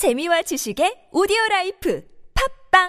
재미와 0.00 0.40
지식의 0.48 1.12
오디오 1.12 1.36
라이프. 1.50 2.00
팝빵 2.32 2.88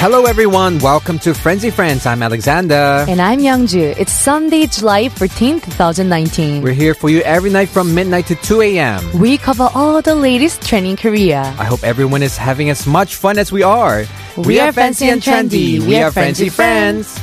Hello, 0.00 0.24
everyone. 0.24 0.78
Welcome 0.78 1.18
to 1.18 1.34
Frenzy 1.34 1.68
Friends. 1.68 2.06
I'm 2.06 2.22
Alexander. 2.22 3.04
And 3.06 3.20
I'm 3.20 3.38
Youngju. 3.38 3.96
It's 3.98 4.14
Sunday, 4.14 4.64
July 4.64 5.10
14th, 5.10 5.62
2019. 5.64 6.62
We're 6.62 6.72
here 6.72 6.94
for 6.94 7.10
you 7.10 7.20
every 7.20 7.50
night 7.50 7.68
from 7.68 7.94
midnight 7.94 8.26
to 8.28 8.34
2 8.34 8.62
a.m. 8.62 9.20
we 9.20 9.36
cover 9.36 9.68
all 9.74 10.00
the 10.00 10.14
latest 10.14 10.66
trending 10.66 10.96
Korea. 10.96 11.54
I 11.58 11.64
hope 11.64 11.84
everyone 11.84 12.22
is 12.22 12.38
having 12.38 12.70
as 12.70 12.86
much 12.86 13.16
fun 13.16 13.36
as 13.36 13.52
we 13.52 13.62
are. 13.62 14.06
We 14.38 14.58
are 14.58 14.72
fancy 14.72 15.10
and 15.10 15.20
trendy. 15.20 15.80
We 15.80 16.00
are 16.00 16.10
Frenzy 16.10 16.48
Friends. 16.48 17.20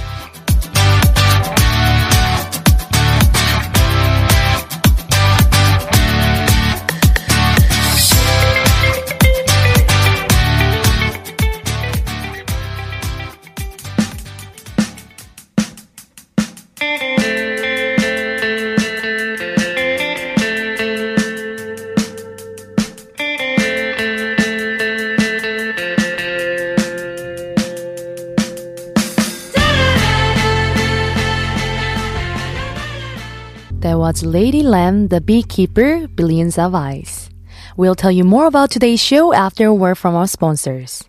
There 33.80 34.00
was 34.00 34.26
Lady 34.26 34.64
Lamb, 34.64 35.10
the 35.10 35.22
beekeeper, 35.22 36.08
Billions 36.08 36.58
of 36.58 36.74
Eyes. 36.74 37.30
We'll 37.78 37.94
tell 37.94 38.12
you 38.12 38.24
more 38.24 38.48
about 38.48 38.72
today's 38.72 39.00
show 39.00 39.34
after 39.34 39.68
a 39.68 39.74
word 39.74 40.00
from 40.00 40.16
our 40.16 40.26
sponsors. 40.26 41.04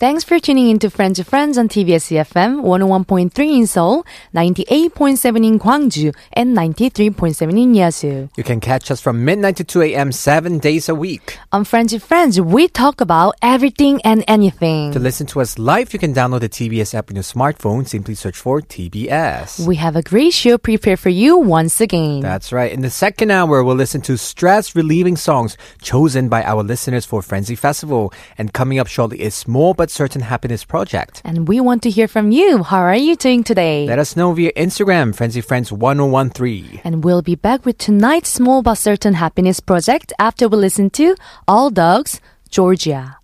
Thanks 0.00 0.24
for 0.24 0.40
tuning 0.40 0.70
in 0.70 0.78
to 0.78 0.88
Frenzy 0.88 1.22
Friends 1.22 1.58
on 1.58 1.68
TBS 1.68 2.08
EFM 2.16 2.62
101.3 2.62 3.58
in 3.58 3.66
Seoul, 3.66 4.02
98.7 4.34 5.46
in 5.46 5.58
Gwangju, 5.58 6.16
and 6.32 6.56
93.7 6.56 7.42
in 7.50 7.74
Yeosu. 7.74 8.30
You 8.34 8.42
can 8.42 8.60
catch 8.60 8.90
us 8.90 9.02
from 9.02 9.26
midnight 9.26 9.56
to 9.56 9.64
2 9.64 9.82
a.m. 9.82 10.10
seven 10.10 10.58
days 10.58 10.88
a 10.88 10.94
week. 10.94 11.36
On 11.52 11.64
Frenzy 11.66 11.98
Friends, 11.98 12.40
we 12.40 12.66
talk 12.66 13.02
about 13.02 13.34
everything 13.42 14.00
and 14.02 14.24
anything. 14.26 14.90
To 14.92 14.98
listen 14.98 15.26
to 15.26 15.42
us 15.42 15.58
live, 15.58 15.92
you 15.92 15.98
can 15.98 16.14
download 16.14 16.40
the 16.40 16.48
TBS 16.48 16.94
app 16.94 17.10
on 17.10 17.16
your 17.16 17.22
smartphone. 17.22 17.86
Simply 17.86 18.14
search 18.14 18.38
for 18.38 18.62
TBS. 18.62 19.66
We 19.66 19.76
have 19.76 19.96
a 19.96 20.02
great 20.02 20.32
show 20.32 20.56
prepared 20.56 20.98
for 20.98 21.10
you 21.10 21.36
once 21.36 21.78
again. 21.78 22.20
That's 22.20 22.52
right. 22.54 22.72
In 22.72 22.80
the 22.80 22.88
second 22.88 23.32
hour, 23.32 23.62
we'll 23.62 23.76
listen 23.76 24.00
to 24.00 24.16
stress 24.16 24.74
relieving 24.74 25.18
songs 25.18 25.58
chosen 25.82 26.30
by 26.30 26.42
our 26.44 26.62
listeners 26.62 27.04
for 27.04 27.20
Frenzy 27.20 27.54
Festival. 27.54 28.14
And 28.38 28.54
coming 28.54 28.78
up 28.78 28.86
shortly 28.86 29.20
is 29.20 29.34
Small 29.34 29.74
But 29.74 29.89
Certain 29.90 30.22
Happiness 30.22 30.64
Project. 30.64 31.20
and 31.24 31.46
we 31.48 31.60
want 31.60 31.82
to 31.82 31.90
hear 31.90 32.08
from 32.08 32.30
you. 32.30 32.62
How 32.62 32.80
are 32.80 32.94
you 32.96 33.16
doing 33.16 33.44
today? 33.44 33.86
Let 33.86 33.98
us 33.98 34.16
know 34.16 34.32
via 34.32 34.52
Instagram, 34.52 35.14
Frenzy 35.14 35.40
Friends 35.40 35.70
1013. 35.72 36.80
And 36.84 37.04
we'll 37.04 37.22
be 37.22 37.34
back 37.34 37.66
with 37.66 37.78
tonight's 37.78 38.30
Small 38.30 38.62
But 38.62 38.76
Certain 38.76 39.14
Happiness 39.14 39.60
Project 39.60 40.12
after 40.18 40.48
we 40.48 40.56
listen 40.56 40.90
to 40.90 41.14
All 41.46 41.70
Dogs, 41.70 42.20
Georgia. 42.48 43.19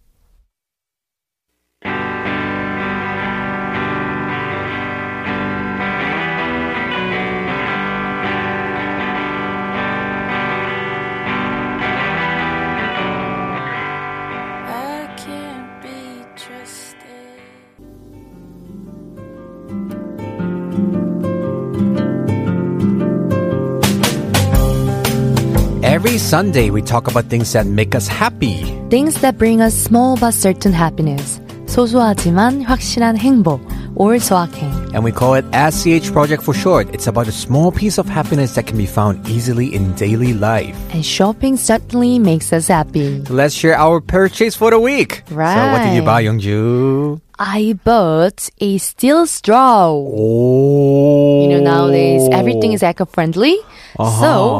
Every 26.06 26.20
Sunday, 26.20 26.70
we 26.70 26.84
talk 26.84 27.08
about 27.10 27.26
things 27.26 27.54
that 27.54 27.66
make 27.66 27.96
us 27.96 28.08
happy. 28.08 28.62
Things 28.90 29.20
that 29.22 29.40
bring 29.40 29.62
us 29.62 29.74
small 29.74 30.16
but 30.16 30.34
certain 30.36 30.74
happiness. 30.74 31.42
소소하지만 31.66 32.62
확실한 32.62 33.18
행복, 33.18 33.62
or 33.96 34.20
소확행. 34.20 34.70
And 34.94 35.04
we 35.04 35.12
call 35.12 35.34
it 35.34 35.46
SCH 35.56 36.12
Project 36.14 36.44
for 36.44 36.54
short. 36.54 36.94
It's 36.94 37.08
about 37.08 37.28
a 37.28 37.32
small 37.32 37.72
piece 37.72 37.98
of 37.98 38.08
happiness 38.08 38.54
that 38.56 38.68
can 38.68 38.78
be 38.78 38.86
found 38.86 39.28
easily 39.28 39.74
in 39.74 39.96
daily 39.96 40.34
life. 40.34 40.78
And 40.94 41.04
shopping 41.04 41.58
certainly 41.58 42.20
makes 42.20 42.54
us 42.54 42.68
happy. 42.68 43.24
Let's 43.30 43.56
share 43.56 43.76
our 43.76 44.02
purchase 44.02 44.56
for 44.56 44.70
the 44.70 44.80
week. 44.80 45.24
So 45.30 45.36
what 45.36 45.82
did 45.82 45.96
you 45.96 46.04
buy, 46.04 46.24
Youngju? 46.26 47.22
I 47.39 47.79
bought 47.85 48.49
a 48.61 48.79
steel 48.79 49.27
straw. 49.27 49.91
Oh. 49.93 51.43
You 51.43 51.49
know, 51.49 51.61
nowadays 51.61 52.27
everything 52.33 52.73
is 52.73 52.83
eco-friendly. 52.83 53.57
So, 53.97 54.03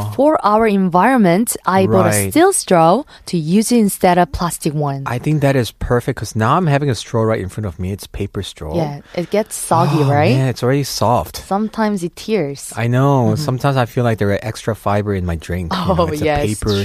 Uh-huh. 0.01 0.11
for 0.17 0.41
our 0.45 0.67
environment, 0.67 1.57
I 1.67 1.85
bought 1.87 2.07
a 2.09 2.31
steel 2.31 2.53
straw 2.53 3.05
to 3.27 3.37
use 3.37 3.71
it 3.73 3.79
instead 3.79 4.17
of 4.17 4.33
plastic 4.33 4.73
one. 4.73 5.03
I 5.05 5.19
think 5.19 5.41
that 5.43 5.57
is 5.57 5.73
perfect 5.73 6.17
because 6.17 6.35
now 6.37 6.57
I'm 6.57 6.67
having 6.67 6.89
a 6.89 6.95
straw 6.95 7.23
right 7.23 7.41
in 7.41 7.49
front 7.51 7.67
of 7.67 7.79
me. 7.79 7.93
It's 7.93 8.07
paper 8.07 8.43
straw. 8.43 8.75
yeah, 8.77 9.01
it 9.15 9.29
gets 9.31 9.55
soggy, 9.55 10.01
Oh, 10.05 10.11
right? 10.19 10.33
Yeah, 10.33 10.49
it's 10.49 10.63
already 10.63 10.85
soft. 10.85 11.37
Sometimes 11.37 12.03
it 12.03 12.17
tears. 12.17 12.73
I 12.77 12.87
know. 12.89 13.37
Sometimes 13.37 13.77
I 13.77 13.85
feel 13.85 14.05
like 14.05 14.17
there 14.19 14.33
are 14.33 14.41
extra 14.43 14.75
fiber 14.75 15.13
in 15.15 15.27
my 15.27 15.37
drink. 15.37 15.73
you 15.73 15.79
know, 15.85 15.97
Oh, 15.99 16.07
it's 16.09 16.23
yes, 16.23 16.41
a 16.41 16.49
paper. 16.57 16.77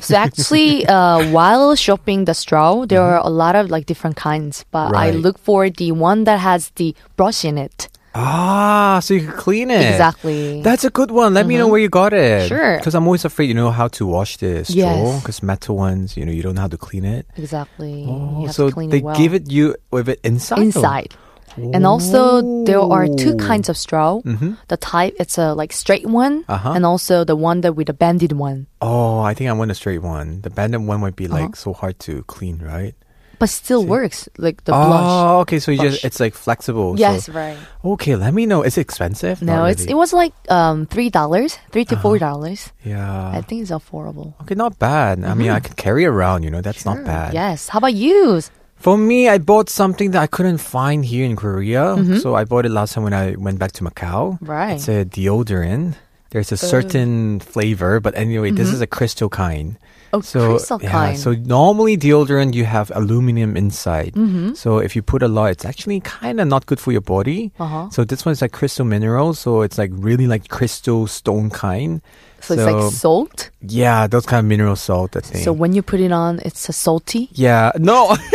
so 0.06 0.14
actually, 0.14 0.86
uh, 0.86 1.30
while 1.34 1.74
shopping 1.74 2.26
the 2.26 2.34
straw, 2.34 2.86
there 2.86 3.02
are 3.02 3.18
a 3.18 3.30
lot 3.30 3.54
of 3.58 3.70
like 3.74 3.86
different 3.86 4.14
kinds, 4.16 4.64
but 4.70 4.92
I 4.96 5.10
Mm-hmm. 5.10 5.20
Look 5.20 5.38
for 5.38 5.68
the 5.70 5.92
one 5.92 6.24
that 6.24 6.40
has 6.40 6.70
the 6.76 6.94
brush 7.16 7.44
in 7.44 7.58
it. 7.58 7.88
ah, 8.18 8.98
so 9.04 9.12
you 9.12 9.28
can 9.28 9.36
clean 9.36 9.68
it. 9.70 9.84
Exactly. 9.92 10.62
That's 10.64 10.84
a 10.84 10.90
good 10.90 11.10
one. 11.12 11.34
Let 11.36 11.44
me 11.46 11.56
know 11.60 11.68
where 11.68 11.80
you 11.80 11.90
got 11.92 12.12
it. 12.16 12.48
Sure. 12.48 12.78
Because 12.80 12.94
I'm 12.96 13.04
always 13.04 13.24
afraid, 13.28 13.48
you 13.52 13.54
know, 13.54 13.70
how 13.70 13.88
to 14.00 14.06
wash 14.08 14.38
the 14.40 14.64
straw. 14.64 14.74
Yes. 14.88 15.20
Because 15.20 15.42
metal 15.44 15.76
ones, 15.76 16.16
you 16.16 16.24
know, 16.24 16.32
you 16.32 16.40
don't 16.42 16.54
know 16.56 16.62
how 16.64 16.72
to 16.72 16.80
clean 16.80 17.04
it. 17.04 17.26
exactly. 17.36 18.06
Oh, 18.08 18.48
so 18.48 18.70
they 18.70 18.98
it 18.98 19.04
well. 19.04 19.16
give 19.20 19.34
it 19.36 19.52
you 19.52 19.76
with 19.92 20.08
it 20.08 20.20
inside. 20.24 20.60
inside. 20.64 21.12
And 21.56 21.84
also, 21.86 22.64
there 22.68 22.80
are 22.80 23.08
two 23.08 23.32
kinds 23.36 23.68
of 23.72 23.76
straw. 23.80 24.20
Mhm. 24.20 24.56
The 24.68 24.76
type, 24.76 25.16
it's 25.20 25.36
a 25.40 25.52
like 25.56 25.72
straight 25.72 26.04
one, 26.04 26.44
Uh-huh. 26.48 26.72
and 26.76 26.84
also 26.84 27.24
the 27.24 27.36
one 27.36 27.60
that 27.64 27.72
with 27.76 27.88
a 27.88 27.96
banded 27.96 28.32
one. 28.36 28.66
Oh, 28.84 29.20
I 29.24 29.32
think 29.32 29.48
I 29.48 29.54
want 29.56 29.70
a 29.72 29.74
straight 29.74 30.02
one. 30.04 30.40
The 30.44 30.50
banded 30.52 30.84
one 30.84 31.00
might 31.00 31.16
be 31.16 31.28
like 31.28 31.56
Uh-huh. 31.56 31.64
so 31.64 31.72
hard 31.72 31.96
to 32.08 32.24
clean, 32.28 32.60
right? 32.60 32.92
But 33.38 33.50
still 33.50 33.84
works, 33.84 34.28
like 34.38 34.64
the 34.64 34.72
blush. 34.72 35.04
Oh, 35.04 35.40
okay. 35.44 35.58
So 35.58 35.70
you 35.70 35.78
Blush. 35.78 35.92
just 36.00 36.04
it's 36.04 36.20
like 36.20 36.34
flexible. 36.34 36.96
Yes, 36.98 37.26
So, 37.26 37.32
right. 37.36 37.56
okay, 37.84 38.16
let 38.16 38.32
me 38.32 38.46
know. 38.46 38.62
Is 38.64 38.78
it 38.78 38.80
expensive? 38.80 39.42
No, 39.42 39.56
Not 39.56 39.70
it's 39.76 39.84
it 39.84 39.92
was 39.94 40.12
like 40.16 40.32
um 40.48 40.86
three 40.86 41.10
dollars, 41.10 41.58
three 41.70 41.84
to 41.92 41.96
four 42.00 42.16
dollars. 42.18 42.72
yeah. 42.82 43.28
I 43.36 43.42
think 43.44 43.60
it's 43.62 43.70
affordable. 43.70 44.32
Okay, 44.40 44.54
not 44.56 44.78
bad. 44.78 45.24
I 45.24 45.34
mean, 45.34 45.50
I 45.52 45.60
can 45.60 45.74
carry 45.76 46.04
around. 46.08 46.44
You 46.44 46.50
know, 46.50 46.62
that's 46.64 46.84
not 46.88 46.96
Mm-hmm. 46.96 47.12
Bad. 47.12 47.34
Yes. 47.34 47.68
How 47.68 47.78
about 47.78 47.92
you? 47.92 48.40
For 48.76 48.96
me, 48.96 49.28
I 49.28 49.36
bought 49.38 49.68
something 49.68 50.12
that 50.12 50.22
I 50.22 50.26
couldn't 50.26 50.58
find 50.58 51.04
here 51.04 51.24
in 51.24 51.36
Korea. 51.36 51.96
Mm-hmm. 51.96 52.16
So 52.24 52.34
I 52.36 52.44
bought 52.44 52.64
it 52.64 52.72
last 52.72 52.92
time 52.96 53.04
when 53.04 53.12
I 53.14 53.36
went 53.36 53.58
back 53.58 53.72
to 53.80 53.84
Macau. 53.84 54.36
Right. 54.40 54.76
It's 54.80 54.88
a 54.88 55.04
deodorant. 55.04 55.94
There's 56.30 56.52
a 56.52 56.56
certain 56.56 57.40
flavor, 57.40 58.00
but 58.00 58.16
anyway, 58.16 58.50
this 58.50 58.68
is 58.72 58.80
a 58.80 58.86
crystal 58.86 59.28
kind. 59.28 59.76
Oh, 60.16 60.20
So 60.22 60.50
crystal 60.50 60.78
yeah, 60.82 60.90
kind. 60.90 61.18
so 61.18 61.32
normally 61.32 61.96
deodorant 61.96 62.54
you 62.54 62.64
have 62.64 62.90
aluminum 62.94 63.56
inside. 63.56 64.14
Mm-hmm. 64.14 64.54
So 64.54 64.78
if 64.78 64.94
you 64.96 65.02
put 65.02 65.22
a 65.22 65.28
lot, 65.28 65.50
it's 65.50 65.64
actually 65.64 66.00
kind 66.00 66.40
of 66.40 66.48
not 66.48 66.66
good 66.66 66.80
for 66.80 66.92
your 66.92 67.00
body. 67.02 67.52
Uh-huh. 67.58 67.88
So 67.90 68.04
this 68.04 68.24
one's 68.24 68.40
like 68.42 68.52
crystal 68.52 68.84
mineral, 68.84 69.34
so 69.34 69.62
it's 69.62 69.78
like 69.78 69.90
really 69.94 70.26
like 70.26 70.48
crystal 70.48 71.06
stone 71.06 71.50
kind. 71.50 72.00
so 72.40 72.54
it's 72.54 72.62
like 72.64 72.92
salt. 72.92 73.50
yeah, 73.62 74.06
those 74.06 74.26
kind 74.26 74.40
of 74.40 74.46
mineral 74.46 74.76
salt. 74.76 75.12
That 75.12 75.24
thing. 75.24 75.42
So 75.42 75.52
when 75.52 75.72
you 75.74 75.82
put 75.82 76.00
it 76.00 76.12
on, 76.12 76.40
it's 76.44 76.68
a 76.68 76.72
salty. 76.72 77.28
yeah, 77.32 77.72
no. 77.78 78.16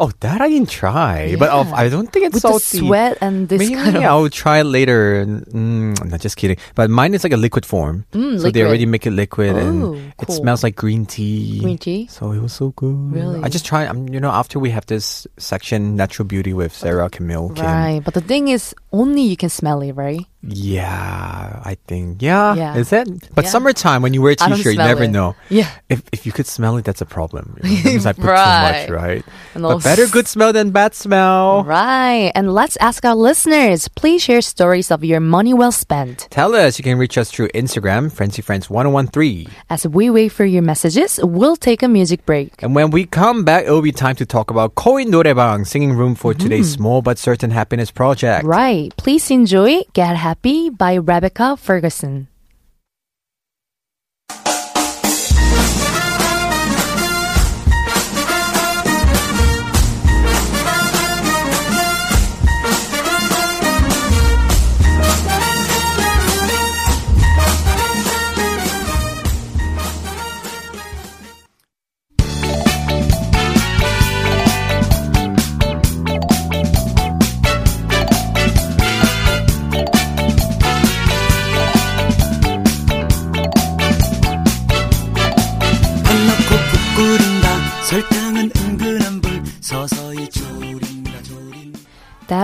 oh, 0.00 0.10
that 0.20 0.40
I 0.40 0.48
didn't 0.48 0.70
try, 0.70 1.36
but 1.38 1.50
oh, 1.50 1.66
I 1.74 1.88
don't 1.88 2.12
think 2.12 2.26
it's 2.26 2.34
With 2.34 2.42
the 2.44 2.58
sweat 2.58 3.18
and 3.20 3.48
this 3.48 3.58
Maybe 3.58 3.74
kind 3.74 3.96
of 3.96 4.02
I'll 4.02 4.28
try 4.30 4.60
it 4.60 4.64
later. 4.64 5.24
Mm, 5.26 6.00
I'm 6.00 6.08
not 6.08 6.20
just 6.20 6.36
kidding. 6.36 6.56
But 6.74 6.90
mine 6.90 7.14
is 7.14 7.24
like 7.24 7.32
a 7.32 7.36
liquid 7.36 7.64
form. 7.66 8.04
Mm, 8.12 8.40
so 8.40 8.50
they 8.50 8.62
already 8.62 8.86
make 8.86 9.06
it 9.06 9.12
liquid 9.12 9.54
Oh, 9.54 9.58
and 9.58 10.12
it 10.20 10.30
smells 10.32 10.62
like 10.62 10.76
green 10.76 11.06
tea. 11.06 11.60
green 11.60 11.78
tea. 11.78 12.06
So 12.10 12.32
it 12.32 12.40
was 12.40 12.52
so 12.52 12.70
good. 12.76 12.94
Really? 13.12 13.42
I 13.42 13.48
just 13.48 13.64
tried. 13.66 13.88
Um, 13.88 14.08
you 14.08 14.20
know, 14.20 14.30
after 14.30 14.58
we 14.58 14.70
have 14.70 14.86
this 14.86 15.26
section, 15.38 15.96
natural 15.96 16.26
beauty 16.26 16.52
with 16.52 16.72
Sarah 16.72 17.10
Camille 17.10 17.50
Kim. 17.50 17.64
Right, 17.64 18.00
but 18.04 18.14
the 18.14 18.20
thing 18.22 18.48
is, 18.48 18.74
only 18.92 19.22
you 19.22 19.36
can 19.36 19.48
smell 19.50 19.80
it, 19.82 19.92
right? 19.92 20.20
Yeah, 20.42 21.60
I 21.64 21.76
think. 21.86 22.22
Yeah, 22.22 22.54
Yeah. 22.54 22.76
is 22.76 22.92
it? 22.92 23.06
But 23.34 23.44
Yeah. 23.44 23.50
summertime, 23.50 24.02
when 24.02 24.12
you 24.14 24.22
wear 24.22 24.32
a 24.32 24.36
t-shirt, 24.36 24.72
you 24.74 24.78
never 24.78 25.04
it. 25.04 25.10
know. 25.14 25.36
Yeah. 25.48 25.68
If 25.88 26.02
if 26.12 26.26
you 26.26 26.32
could 26.32 26.46
smell 26.46 26.76
it, 26.78 26.84
that's 26.84 27.00
a 27.00 27.06
problem. 27.06 27.56
You 27.62 27.70
know, 27.70 28.00
Sometimes 28.00 28.06
I 28.06 28.12
put 28.12 28.22
too 28.22 28.28
Right. 28.42 28.62
much, 28.66 28.90
right? 28.90 29.22
And 29.54 29.62
But 29.62 29.70
also- 29.78 29.88
better 29.96 30.08
good 30.08 30.26
smell 30.26 30.54
than 30.54 30.70
bad 30.70 30.94
smell. 30.94 31.64
Right. 31.64 32.32
And 32.34 32.54
let's 32.54 32.78
ask 32.78 33.04
our 33.04 33.14
listeners. 33.14 33.88
Please 33.88 34.22
share 34.22 34.40
stories 34.40 34.90
of 34.90 35.04
your 35.04 35.20
money 35.20 35.52
well 35.52 35.70
spent. 35.72 36.28
Tell 36.30 36.54
us. 36.54 36.78
You 36.78 36.82
can 36.82 36.96
reach 36.96 37.18
us 37.18 37.30
through 37.30 37.48
Instagram, 37.48 38.10
Frenzy 38.10 38.40
Friends 38.40 38.70
1013. 38.70 39.50
As 39.68 39.86
we 39.86 40.08
wait 40.08 40.30
for 40.30 40.46
your 40.46 40.62
messages, 40.62 41.20
we'll 41.22 41.56
take 41.56 41.82
a 41.82 41.88
music 41.88 42.24
break. 42.24 42.62
And 42.62 42.74
when 42.74 42.90
we 42.90 43.04
come 43.04 43.44
back, 43.44 43.64
it'll 43.64 43.82
be 43.82 43.92
time 43.92 44.16
to 44.16 44.24
talk 44.24 44.50
about 44.50 44.76
Koin 44.76 45.08
Norebang, 45.08 45.66
singing 45.66 45.92
room 45.92 46.14
for 46.14 46.32
today's 46.32 46.72
mm. 46.72 46.76
small 46.76 47.02
but 47.02 47.18
certain 47.18 47.50
happiness 47.50 47.90
project. 47.90 48.46
Right. 48.46 48.96
Please 48.96 49.30
enjoy 49.30 49.82
Get 49.92 50.16
Happy 50.16 50.70
by 50.70 50.94
Rebecca 50.94 51.58
Ferguson. 51.58 52.31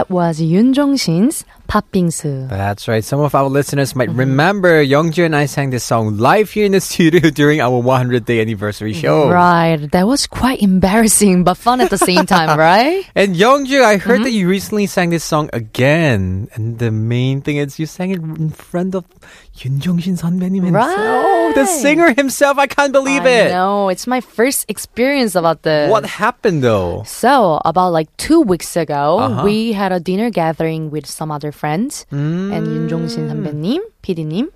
Was 0.09 0.41
Yun 0.41 0.73
Jong-shin's 0.73 1.45
Patbingsu. 1.69 2.49
That's 2.49 2.89
right. 2.89 3.05
Some 3.05 3.21
of 3.21 3.35
our 3.35 3.49
listeners 3.49 3.95
might 3.95 4.09
mm-hmm. 4.09 4.21
remember 4.21 4.83
Youngju 4.83 5.27
and 5.27 5.37
I 5.37 5.45
sang 5.45 5.69
this 5.69 5.85
song 5.85 6.17
live 6.17 6.51
here 6.51 6.65
in 6.65 6.73
the 6.73 6.81
studio 6.85 7.29
during 7.29 7.61
our 7.61 7.79
100 7.79 8.25
day 8.25 8.41
anniversary 8.41 8.95
show. 8.95 9.29
Right. 9.29 9.77
That 9.93 10.07
was 10.07 10.27
quite 10.27 10.63
embarrassing 10.63 11.45
but 11.45 11.59
fun 11.59 11.83
at 11.83 11.91
the 11.91 11.99
same 11.99 12.25
time, 12.25 12.59
right? 12.59 13.05
And 13.15 13.37
Youngju, 13.37 13.83
I 13.83 13.99
heard 13.99 14.17
mm-hmm. 14.17 14.25
that 14.25 14.33
you 14.33 14.49
recently 14.49 14.87
sang 14.87 15.11
this 15.11 15.25
song 15.25 15.51
again. 15.53 16.49
And 16.55 16.79
the 16.79 16.91
main 16.91 17.43
thing 17.43 17.59
is 17.59 17.79
you 17.79 17.85
sang 17.85 18.11
it 18.13 18.21
in 18.21 18.49
front 18.49 18.95
of 18.95 19.05
Yoon 19.58 19.78
Jong-shin 19.80 20.16
선배님 20.18 20.66
himself. 20.66 21.54
The 21.54 21.62
Right. 21.66 21.80
singer 21.82 22.10
himself. 22.18 22.58
I 22.58 22.66
can't 22.68 22.92
believe 22.92 23.24
I 23.26 23.48
it. 23.48 23.52
know. 23.52 23.90
It's 23.90 24.08
my 24.08 24.20
first 24.22 24.66
experience 24.68 25.36
about 25.36 25.62
this. 25.64 25.90
What 25.92 26.06
happened 26.18 26.64
though? 26.64 27.04
So, 27.06 27.62
about 27.64 27.94
like 27.94 28.10
two 28.18 28.42
weeks 28.42 28.74
ago, 28.76 29.20
Uh-huh. 29.22 29.44
we 29.46 29.74
had 29.78 29.92
a 29.94 30.00
dinner 30.02 30.30
gathering 30.34 30.90
with 30.90 31.06
some 31.06 31.30
other 31.32 31.52
friends 31.54 32.06
and 32.10 32.66
Yoon 32.66 32.90
Jong-shin 32.90 33.30
선배님, 33.30 33.80
PD님. 34.02 34.50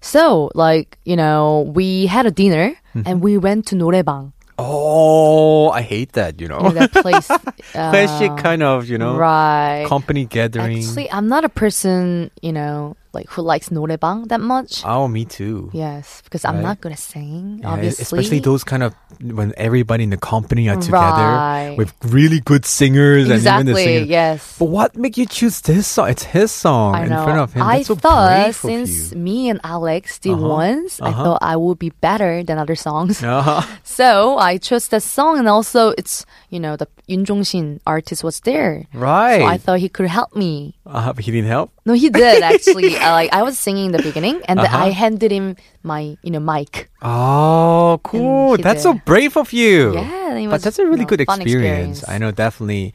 So, 0.00 0.50
like, 0.54 0.98
you 1.04 1.16
know, 1.16 1.66
we 1.74 2.06
had 2.06 2.26
a 2.26 2.30
dinner 2.32 2.74
and 2.94 3.20
we 3.20 3.36
went 3.36 3.66
to 3.72 3.74
노래방. 3.74 4.30
Oh, 4.56 5.70
I 5.74 5.82
hate 5.82 6.12
that, 6.14 6.38
you 6.40 6.46
know. 6.46 6.62
You 6.62 6.78
know, 6.78 6.86
that 6.86 6.92
place. 6.94 7.26
uh, 7.28 7.90
Classic 7.90 8.30
kind 8.38 8.62
of, 8.62 8.86
you 8.86 8.98
know, 8.98 9.18
Right. 9.18 9.82
company 9.90 10.26
gathering. 10.30 10.78
Actually, 10.78 11.10
I'm 11.10 11.26
not 11.26 11.42
a 11.42 11.50
person, 11.50 12.30
you 12.40 12.52
know, 12.54 12.94
like 13.14 13.30
who 13.30 13.42
likes 13.42 13.70
노래방 13.70 14.26
that 14.28 14.40
much. 14.42 14.82
oh, 14.84 15.06
me 15.06 15.24
too. 15.24 15.70
Yes, 15.72 16.20
because 16.26 16.42
I'm 16.44 16.58
Right. 16.58 16.74
not 16.74 16.80
good 16.82 16.90
at 16.90 16.98
singing, 16.98 17.60
Yeah, 17.62 17.70
obviously. 17.78 18.02
especially 18.02 18.40
those 18.42 18.64
kind 18.66 18.82
of 18.82 18.90
when 19.22 19.54
everybody 19.56 20.02
in 20.02 20.10
the 20.10 20.18
company 20.18 20.66
are 20.68 20.74
together 20.76 21.30
Right. 21.38 21.78
with 21.78 21.94
really 22.02 22.40
good 22.42 22.66
singers 22.66 23.30
and 23.30 23.38
even 23.38 23.70
the 23.70 23.78
Exactly, 23.78 23.84
singers. 23.86 24.08
yes. 24.10 24.38
But 24.58 24.66
what 24.74 24.98
make 24.98 25.14
you 25.14 25.26
choose 25.30 25.62
this 25.62 25.86
song? 25.86 26.10
It's 26.10 26.26
his 26.34 26.50
song 26.50 26.98
I 26.98 27.06
in 27.06 27.14
know. 27.14 27.22
front 27.22 27.38
of 27.38 27.54
him. 27.54 27.62
I 27.62 27.86
That's 27.86 27.94
so 27.94 27.94
thought 27.94 28.26
brave 28.34 28.58
of 28.58 28.66
since 28.66 28.90
you. 29.14 29.22
me 29.22 29.46
and 29.46 29.62
Alex 29.62 30.18
did 30.18 30.34
Uh-huh. 30.34 30.58
once, 30.58 30.98
I 30.98 31.14
Uh-huh. 31.14 31.22
thought 31.22 31.42
I 31.46 31.54
would 31.54 31.78
be 31.78 31.94
better 32.02 32.42
than 32.42 32.58
other 32.58 32.74
songs. 32.74 33.22
Uh-huh. 33.22 33.62
So 33.86 34.42
I 34.42 34.58
chose 34.58 34.90
that 34.90 35.06
song, 35.06 35.38
and 35.38 35.46
also 35.46 35.94
it's 35.94 36.26
you 36.49 36.59
know 36.59 36.75
the 36.75 36.87
Yoon 37.07 37.23
Jong-shin 37.25 37.79
artist 37.85 38.23
was 38.23 38.39
there, 38.41 38.85
Right. 38.93 39.39
so 39.41 39.45
I 39.45 39.57
thought 39.57 39.79
he 39.79 39.89
could 39.89 40.07
help 40.07 40.35
me. 40.35 40.75
uh, 40.85 41.13
but 41.13 41.23
he 41.25 41.31
didn't 41.31 41.49
help. 41.49 41.71
No, 41.85 41.93
he 41.93 42.09
did 42.09 42.43
actually. 42.53 42.97
I, 42.97 43.11
like 43.13 43.33
I 43.33 43.41
was 43.43 43.57
singing 43.57 43.87
in 43.87 43.91
the 43.93 44.01
beginning, 44.03 44.41
and 44.45 44.59
Uh-huh. 44.59 44.85
I 44.85 44.89
handed 44.91 45.31
him 45.31 45.55
my 45.83 46.17
you 46.21 46.31
know 46.31 46.39
mic. 46.41 46.89
Oh, 47.01 47.99
cool. 48.03 48.57
That's 48.57 48.83
so 48.83 48.93
brave 49.05 49.37
of 49.37 49.53
you. 49.53 49.93
Yeah, 49.95 50.35
it 50.35 50.49
But 50.49 50.61
that's 50.61 50.79
a 50.79 50.83
really 50.83 51.07
you 51.07 51.07
know, 51.07 51.15
good 51.15 51.21
experience. 51.21 51.47
experience. 51.47 52.01
Mm-hmm. 52.03 52.11
I 52.11 52.17
know, 52.19 52.31
definitely. 52.31 52.93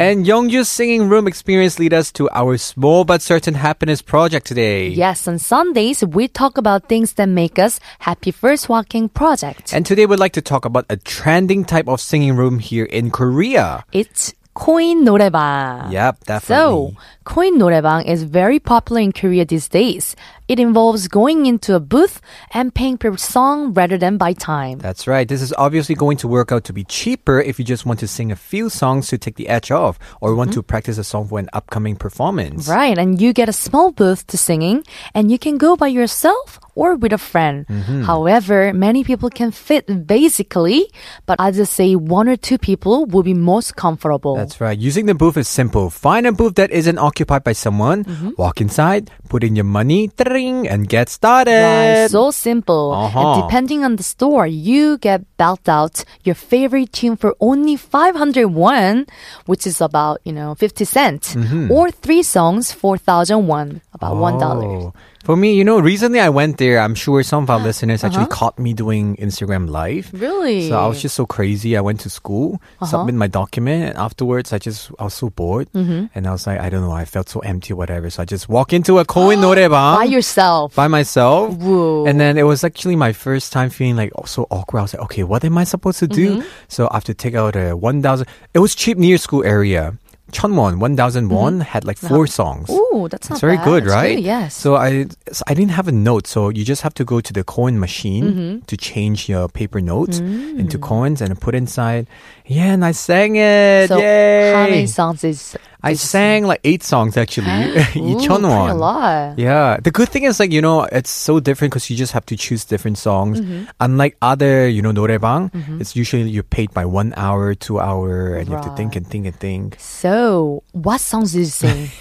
And 0.00 0.24
Youngju's 0.24 0.68
singing 0.72 1.08
room 1.12 1.28
experience 1.28 1.78
lead 1.78 1.92
us 1.92 2.10
to 2.16 2.30
our 2.32 2.56
small 2.56 3.04
but 3.04 3.20
certain 3.20 3.54
happiness 3.54 4.00
project 4.00 4.46
today. 4.46 4.88
Yes, 4.88 5.28
on 5.28 5.38
Sundays 5.38 6.02
we 6.02 6.28
talk 6.28 6.56
about 6.56 6.88
things 6.88 7.12
that 7.20 7.28
make 7.28 7.58
us 7.58 7.78
happy. 8.00 8.30
First 8.32 8.68
Walking 8.72 9.08
Project. 9.10 9.74
And 9.74 9.84
today 9.84 10.06
we'd 10.06 10.18
like 10.18 10.32
to 10.32 10.42
talk 10.42 10.64
about 10.64 10.86
a 10.88 10.96
trending 10.96 11.64
type 11.68 11.88
of 11.88 12.00
singing 12.00 12.34
room 12.34 12.58
here 12.58 12.88
in 12.91 13.11
Korea. 13.11 13.83
It's 13.91 14.33
코인 14.55 15.03
노래방. 15.05 15.91
Yep, 15.91 16.17
So, 16.41 16.91
definitely. 16.91 16.97
코인 17.25 17.57
노래방 17.59 18.05
is 18.07 18.23
very 18.23 18.59
popular 18.59 19.01
in 19.01 19.11
Korea 19.11 19.45
these 19.45 19.67
days. 19.69 20.15
It 20.52 20.60
involves 20.60 21.08
going 21.08 21.46
into 21.46 21.74
a 21.74 21.80
booth 21.80 22.20
and 22.52 22.74
paying 22.74 22.98
per 23.00 23.16
song 23.16 23.72
rather 23.72 23.96
than 23.96 24.18
by 24.18 24.34
time. 24.34 24.76
That's 24.84 25.06
right. 25.08 25.26
This 25.26 25.40
is 25.40 25.54
obviously 25.56 25.94
going 25.94 26.18
to 26.18 26.28
work 26.28 26.52
out 26.52 26.64
to 26.68 26.74
be 26.76 26.84
cheaper 26.84 27.40
if 27.40 27.58
you 27.58 27.64
just 27.64 27.86
want 27.88 28.00
to 28.00 28.06
sing 28.16 28.28
a 28.30 28.36
few 28.36 28.68
songs 28.68 29.08
to 29.08 29.16
take 29.16 29.36
the 29.40 29.48
edge 29.48 29.70
off 29.72 29.96
or 30.20 30.34
want 30.34 30.52
to 30.52 30.62
practice 30.62 30.98
a 30.98 31.04
song 31.04 31.24
for 31.26 31.38
an 31.38 31.48
upcoming 31.54 31.96
performance. 31.96 32.68
Mm-hmm. 32.68 32.76
Right, 32.80 32.98
and 33.00 33.16
you 33.16 33.32
get 33.32 33.48
a 33.48 33.56
small 33.56 33.92
booth 33.92 34.26
to 34.26 34.36
singing, 34.36 34.84
and 35.14 35.30
you 35.32 35.38
can 35.38 35.56
go 35.56 35.72
by 35.74 35.88
yourself 35.88 36.60
or 36.74 36.96
with 36.96 37.12
a 37.16 37.18
friend. 37.32 37.64
Mm-hmm. 37.68 38.02
However, 38.04 38.72
many 38.76 39.04
people 39.04 39.30
can 39.30 39.52
fit 39.52 39.88
basically, 40.06 40.88
but 41.24 41.36
I'd 41.40 41.54
just 41.54 41.72
say 41.72 41.96
one 41.96 42.28
or 42.28 42.36
two 42.36 42.58
people 42.58 43.06
will 43.06 43.22
be 43.22 43.32
most 43.34 43.76
comfortable. 43.76 44.36
That's 44.36 44.60
right. 44.60 44.78
Using 44.78 45.06
the 45.06 45.14
booth 45.14 45.36
is 45.36 45.48
simple. 45.48 45.88
Find 45.88 46.26
a 46.26 46.32
booth 46.32 46.56
that 46.60 46.70
isn't 46.70 46.98
occupied 46.98 47.44
by 47.44 47.52
someone, 47.56 48.04
Mm-hmm. 48.04 48.30
walk 48.36 48.60
inside, 48.60 49.10
put 49.28 49.44
in 49.44 49.54
your 49.56 49.64
money, 49.68 50.08
and 50.50 50.88
get 50.88 51.08
started. 51.08 51.52
Right, 51.52 52.10
so 52.10 52.30
simple. 52.30 52.92
Uh-huh. 52.92 53.20
And 53.20 53.42
depending 53.42 53.84
on 53.84 53.96
the 53.96 54.02
store, 54.02 54.46
you 54.46 54.98
get 54.98 55.22
belt 55.36 55.68
out 55.68 56.04
your 56.24 56.34
favorite 56.34 56.92
tune 56.92 57.16
for 57.16 57.36
only 57.40 57.76
500 57.76 58.48
won, 58.48 59.06
which 59.46 59.66
is 59.66 59.80
about, 59.80 60.20
you 60.24 60.32
know, 60.32 60.54
50 60.54 60.84
cents. 60.84 61.34
Mm-hmm. 61.34 61.70
Or 61.70 61.90
three 61.90 62.22
songs, 62.22 62.72
4,000 62.72 63.46
won, 63.46 63.80
about 63.94 64.16
$1. 64.16 64.92
For 65.22 65.36
me, 65.36 65.54
you 65.54 65.62
know, 65.62 65.78
recently 65.78 66.18
I 66.18 66.30
went 66.30 66.58
there. 66.58 66.80
I'm 66.80 66.96
sure 66.96 67.22
some 67.22 67.44
of 67.44 67.50
our 67.50 67.60
listeners 67.62 68.02
actually 68.02 68.24
uh-huh. 68.24 68.36
caught 68.36 68.58
me 68.58 68.74
doing 68.74 69.16
Instagram 69.16 69.70
Live. 69.70 70.10
Really? 70.12 70.68
So 70.68 70.76
I 70.76 70.86
was 70.88 71.00
just 71.00 71.14
so 71.14 71.26
crazy. 71.26 71.76
I 71.76 71.80
went 71.80 72.00
to 72.00 72.10
school, 72.10 72.60
uh-huh. 72.80 72.86
submit 72.86 73.14
my 73.14 73.28
document, 73.28 73.84
and 73.84 73.98
afterwards 73.98 74.52
I 74.52 74.58
just 74.58 74.90
I 74.98 75.04
was 75.04 75.14
so 75.14 75.30
bored, 75.30 75.70
mm-hmm. 75.72 76.06
and 76.14 76.26
I 76.26 76.32
was 76.32 76.46
like, 76.46 76.58
I 76.58 76.68
don't 76.70 76.82
know, 76.82 76.90
I 76.90 77.04
felt 77.04 77.28
so 77.28 77.40
empty, 77.40 77.72
whatever. 77.72 78.10
So 78.10 78.22
I 78.22 78.24
just 78.24 78.48
walk 78.48 78.72
into 78.72 78.98
a 78.98 79.04
Korean 79.04 79.40
norebang 79.40 79.96
by 80.02 80.04
yourself, 80.04 80.74
by 80.74 80.88
myself, 80.88 81.54
Whoa. 81.54 82.06
and 82.06 82.18
then 82.18 82.36
it 82.36 82.42
was 82.44 82.64
actually 82.64 82.96
my 82.96 83.12
first 83.12 83.52
time 83.52 83.70
feeling 83.70 83.96
like 83.96 84.10
oh, 84.16 84.24
so 84.24 84.48
awkward. 84.50 84.80
I 84.80 84.82
was 84.82 84.94
like, 84.94 85.02
okay, 85.04 85.22
what 85.22 85.44
am 85.44 85.56
I 85.56 85.64
supposed 85.64 86.00
to 86.00 86.08
do? 86.08 86.38
Mm-hmm. 86.38 86.48
So 86.66 86.88
I 86.90 86.94
have 86.94 87.04
to 87.04 87.14
take 87.14 87.34
out 87.34 87.54
a 87.54 87.76
one 87.76 88.02
thousand. 88.02 88.26
It 88.54 88.58
was 88.58 88.74
cheap 88.74 88.98
near 88.98 89.18
school 89.18 89.44
area. 89.44 89.94
Chunwon, 90.32 90.78
1000 90.80 91.28
won, 91.28 91.60
had 91.60 91.84
like 91.84 91.98
four 91.98 92.26
songs. 92.26 92.68
Mm-hmm. 92.68 92.96
Ooh, 92.96 93.08
that's 93.08 93.28
not 93.30 93.36
It's 93.36 93.40
very 93.40 93.56
bad. 93.56 93.64
good, 93.64 93.86
right? 93.86 94.18
yes. 94.18 94.54
So 94.54 94.76
I, 94.76 95.06
so 95.30 95.42
I 95.46 95.54
didn't 95.54 95.72
have 95.72 95.88
a 95.88 95.92
note, 95.92 96.26
so 96.26 96.48
you 96.48 96.64
just 96.64 96.82
have 96.82 96.94
to 96.94 97.04
go 97.04 97.20
to 97.20 97.32
the 97.32 97.44
coin 97.44 97.78
machine 97.78 98.24
Mm-hmm. 98.24 98.58
to 98.66 98.76
change 98.76 99.28
your 99.28 99.48
paper 99.48 99.80
notes 99.80 100.20
Mm. 100.20 100.58
into 100.58 100.78
coins 100.78 101.20
and 101.20 101.38
put 101.40 101.54
inside. 101.54 102.06
Yeah, 102.46 102.72
and 102.74 102.84
I 102.84 102.92
sang 102.92 103.36
it. 103.36 103.88
so 103.88 103.98
Yay! 103.98 104.52
how 104.54 104.64
many 104.64 104.86
songs 104.86 105.22
is 105.24 105.56
I 105.83 105.93
sang 105.93 106.45
like 106.45 106.59
eight 106.63 106.83
songs 106.83 107.15
actually. 107.17 107.47
Ooh, 107.95 108.17
each 108.17 108.27
pretty 108.27 108.43
one. 108.43 108.69
a 108.69 108.75
lot. 108.75 109.37
Yeah, 109.37 109.77
the 109.81 109.91
good 109.91 110.09
thing 110.09 110.23
is 110.23 110.39
like 110.39 110.51
you 110.51 110.61
know 110.61 110.83
it's 110.91 111.09
so 111.11 111.39
different 111.39 111.71
because 111.73 111.89
you 111.89 111.95
just 111.95 112.13
have 112.13 112.25
to 112.27 112.35
choose 112.35 112.65
different 112.65 112.97
songs. 112.97 113.39
Mm-hmm. 113.41 113.65
Unlike 113.79 114.17
other 114.21 114.67
you 114.67 114.81
know 114.81 114.91
노래방, 114.91 115.51
it's 115.79 115.95
usually 115.95 116.23
you're 116.29 116.43
paid 116.43 116.73
by 116.73 116.85
one 116.85 117.13
hour, 117.15 117.53
two 117.55 117.79
hour, 117.79 118.35
and 118.35 118.47
you 118.49 118.55
have 118.55 118.65
to 118.65 118.75
think 118.75 118.95
and 118.95 119.05
think 119.07 119.25
and 119.27 119.35
think. 119.35 119.75
So, 119.79 120.63
what 120.73 120.99
songs 121.01 121.33
did 121.33 121.39
you 121.39 121.45
sing? 121.45 121.89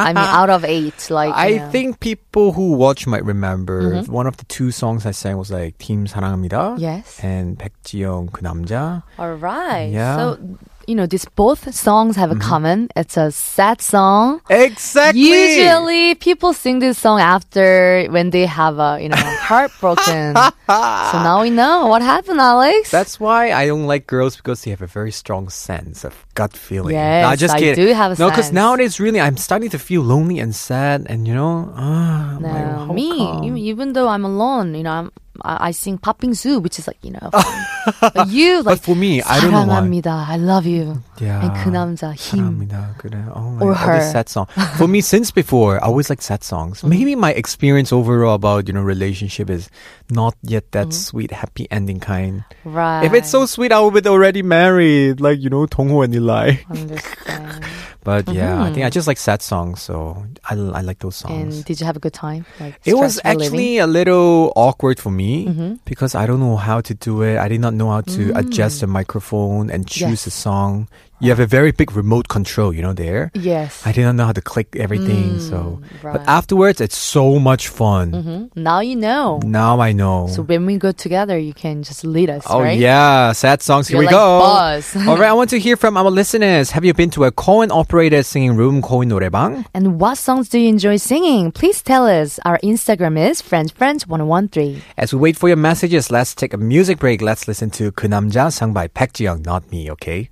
I 0.00 0.14
mean, 0.14 0.24
out 0.24 0.48
of 0.48 0.64
eight, 0.64 1.10
like 1.10 1.34
I 1.34 1.46
you 1.48 1.58
know. 1.58 1.68
think 1.70 2.00
people 2.00 2.52
who 2.52 2.72
watch 2.72 3.06
might 3.06 3.22
remember 3.24 4.00
one 4.08 4.26
of 4.26 4.38
the 4.38 4.46
two 4.46 4.70
songs 4.70 5.04
I 5.04 5.10
sang 5.10 5.36
was 5.36 5.50
like 5.50 5.76
Team 5.76 6.06
사랑합니다 6.06 6.78
Yes. 6.80 7.20
and 7.22 7.58
백지영 7.58 8.30
그 8.32 8.40
남자. 8.40 9.02
All 9.18 9.34
right. 9.36 9.92
Yeah. 9.92 10.16
So 10.16 10.38
you 10.87 10.95
know, 10.95 11.05
these 11.05 11.25
both 11.35 11.73
songs 11.73 12.15
have 12.15 12.31
a 12.31 12.35
common. 12.35 12.89
It's 12.95 13.17
a 13.17 13.31
sad 13.31 13.81
song. 13.81 14.41
Exactly. 14.49 15.21
Usually, 15.21 16.15
people 16.15 16.53
sing 16.53 16.79
this 16.79 16.97
song 16.97 17.19
after 17.19 18.05
when 18.09 18.29
they 18.29 18.45
have 18.45 18.77
a 18.79 18.99
you 19.01 19.09
know 19.09 19.17
heartbroken. 19.17 20.35
so 20.67 21.15
now 21.23 21.41
we 21.41 21.49
know 21.49 21.87
what 21.87 22.01
happened, 22.01 22.39
Alex. 22.39 22.91
That's 22.91 23.19
why 23.19 23.51
I 23.51 23.67
don't 23.67 23.87
like 23.87 24.07
girls 24.07 24.35
because 24.35 24.63
they 24.63 24.71
have 24.71 24.81
a 24.81 24.87
very 24.87 25.11
strong 25.11 25.49
sense 25.49 26.03
of 26.03 26.13
gut 26.35 26.53
feeling. 26.53 26.95
Yes, 26.95 27.23
No, 27.29 27.35
just 27.35 27.53
I 27.55 27.59
kidding. 27.59 27.85
do 27.85 27.93
have 27.93 28.11
a 28.13 28.21
no, 28.21 28.29
because 28.29 28.51
nowadays 28.51 28.99
really 28.99 29.19
I'm 29.21 29.37
starting 29.37 29.69
to 29.71 29.79
feel 29.79 30.01
lonely 30.03 30.39
and 30.39 30.55
sad, 30.55 31.05
and 31.09 31.27
you 31.27 31.33
know, 31.33 31.71
ah, 31.75 32.37
no, 32.39 32.49
how 32.49 32.93
me. 32.93 33.09
Even- 33.47 33.57
Even 33.57 33.93
though 33.93 34.07
I'm 34.07 34.23
alone, 34.25 34.75
you 34.75 34.83
know, 34.83 34.91
I'm, 34.91 35.11
I 35.43 35.71
sing 35.71 35.97
Patbingsu, 35.97 36.61
which 36.61 36.79
is 36.79 36.87
like 36.87 36.97
you 37.03 37.11
know, 37.11 37.29
but 38.01 38.29
you 38.29 38.63
like. 38.63 38.79
But 38.79 38.79
for 38.79 38.95
me, 38.95 39.21
I 39.21 39.41
don't 39.41 39.51
know 39.51 39.65
why. 39.65 39.83
I 40.05 40.37
love 40.37 40.65
you. 40.65 41.01
Yeah. 41.19 41.41
And 41.41 41.51
그 41.57 41.71
남자 41.71 42.13
him. 42.13 42.67
그래. 42.97 43.23
Oh, 43.35 43.57
or 43.61 43.73
her. 43.73 44.01
sad 44.01 44.29
song. 44.29 44.47
For 44.77 44.87
me, 44.87 45.01
since 45.01 45.31
before, 45.31 45.83
I 45.83 45.87
always 45.87 46.09
like 46.09 46.21
sad 46.21 46.43
songs. 46.43 46.81
Mm. 46.81 46.89
Maybe 46.89 47.15
my 47.15 47.31
experience 47.31 47.91
overall 47.91 48.35
about 48.35 48.67
you 48.67 48.73
know 48.73 48.81
relationship 48.81 49.49
is 49.49 49.69
not 50.09 50.35
yet 50.41 50.71
that 50.71 50.87
mm. 50.87 50.93
sweet 50.93 51.31
happy 51.31 51.67
ending 51.71 51.99
kind. 51.99 52.43
Right. 52.63 53.05
If 53.05 53.13
it's 53.13 53.29
so 53.29 53.45
sweet, 53.45 53.71
I 53.71 53.79
would 53.79 53.93
be 53.93 54.09
already 54.09 54.43
married. 54.43 55.19
Like 55.19 55.39
you 55.39 55.49
know, 55.49 55.65
Tongho 55.65 56.03
and 56.03 56.13
Eli. 56.15 56.57
Understand. 56.69 57.65
But 58.05 58.29
yeah, 58.29 58.61
I 58.61 58.69
think 58.71 58.85
I 58.85 58.93
just 58.93 59.09
like 59.09 59.17
sad 59.17 59.41
songs, 59.41 59.81
so 59.81 60.23
I, 60.45 60.53
I 60.53 60.81
like 60.85 60.99
those 61.01 61.17
songs. 61.17 61.33
Mm-hmm. 61.33 61.51
and 61.57 61.65
did 61.65 61.79
you 61.81 61.85
have 61.89 61.97
a 61.97 61.99
good 61.99 62.13
time? 62.13 62.45
Like 62.61 62.77
It 62.85 62.93
was 62.93 63.17
actually 63.25 63.79
a 63.81 63.87
little 63.89 64.53
awkward 64.55 64.99
for 65.01 65.09
me 65.09 65.49
Mm-hmm. 65.49 65.81
because 65.89 66.13
I 66.13 66.29
don't 66.29 66.39
know 66.39 66.55
how 66.55 66.81
to 66.85 66.93
do 66.93 67.23
it. 67.25 67.41
I 67.41 67.49
did 67.49 67.59
not 67.65 67.73
know 67.73 67.89
how 67.89 68.01
to 68.13 68.31
adjust 68.37 68.81
the 68.81 68.87
microphone 68.87 69.73
and 69.73 69.89
choose 69.89 70.05
Mm. 70.05 70.09
Yes. 70.21 70.27
a 70.27 70.31
song. 70.31 70.87
You 71.21 71.29
have 71.29 71.39
a 71.39 71.45
very 71.45 71.71
big 71.71 71.95
remote 71.95 72.27
control, 72.27 72.73
you 72.73 72.81
know, 72.81 72.91
there. 72.91 73.31
Yes. 73.33 73.81
I 73.85 73.93
didn't 73.93 74.17
know 74.17 74.25
how 74.25 74.33
to 74.33 74.41
click 74.41 74.75
everything, 74.75 75.35
mm, 75.35 75.39
so. 75.39 75.81
Right. 76.03 76.13
But 76.13 76.27
afterwards, 76.27 76.81
it's 76.81 76.97
so 76.97 77.39
much 77.39 77.69
fun. 77.69 78.11
Mm-hmm. 78.11 78.61
Now 78.61 78.81
you 78.81 78.97
know. 78.97 79.39
Now 79.43 79.79
I 79.79 79.93
know. 79.93 80.27
So 80.27 80.41
when 80.41 80.65
we 80.65 80.77
go 80.77 80.91
together, 80.91 81.37
you 81.37 81.53
can 81.53 81.83
just 81.83 82.03
lead 82.03 82.29
us, 82.29 82.43
oh, 82.49 82.61
right? 82.61 82.77
yeah. 82.77 83.31
Sad 83.31 83.61
songs, 83.61 83.87
here 83.87 83.95
You're 83.95 84.01
we 84.01 84.05
like 84.07 84.13
go. 84.13 84.39
Boss. 84.39 84.95
All 85.07 85.17
right, 85.17 85.29
I 85.29 85.33
want 85.39 85.49
to 85.51 85.59
hear 85.59 85.77
from 85.77 85.95
our 85.95 86.11
listeners. 86.11 86.71
Have 86.71 86.83
you 86.83 86.93
been 86.93 87.09
to 87.11 87.23
a 87.23 87.31
Korean 87.31 87.71
operated 87.71 88.25
singing 88.25 88.57
room, 88.57 88.81
Korean 88.81 89.09
노래방? 89.09 89.65
And 89.73 89.99
what 89.99 90.17
songs 90.17 90.49
do 90.49 90.59
you 90.59 90.67
enjoy 90.67 90.97
singing? 90.97 91.51
Please 91.51 91.81
tell 91.81 92.07
us. 92.07 92.39
Our 92.43 92.59
Instagram 92.59 93.17
is 93.17 93.41
FrenzyFriends1013. 93.41 94.81
As 94.97 95.13
we 95.13 95.19
wait 95.19 95.37
for 95.37 95.47
your 95.47 95.57
messages, 95.57 96.11
let's 96.11 96.35
take 96.35 96.53
a 96.53 96.57
music 96.57 96.99
break. 96.99 97.21
Let's 97.21 97.47
listen 97.47 97.69
to 97.71 97.91
Kunamja 97.93 98.51
sung 98.51 98.73
by 98.73 98.89
Baek 98.89 99.13
Ji-young, 99.13 99.41
Not 99.43 99.71
Me, 99.71 99.89
okay? 99.91 100.29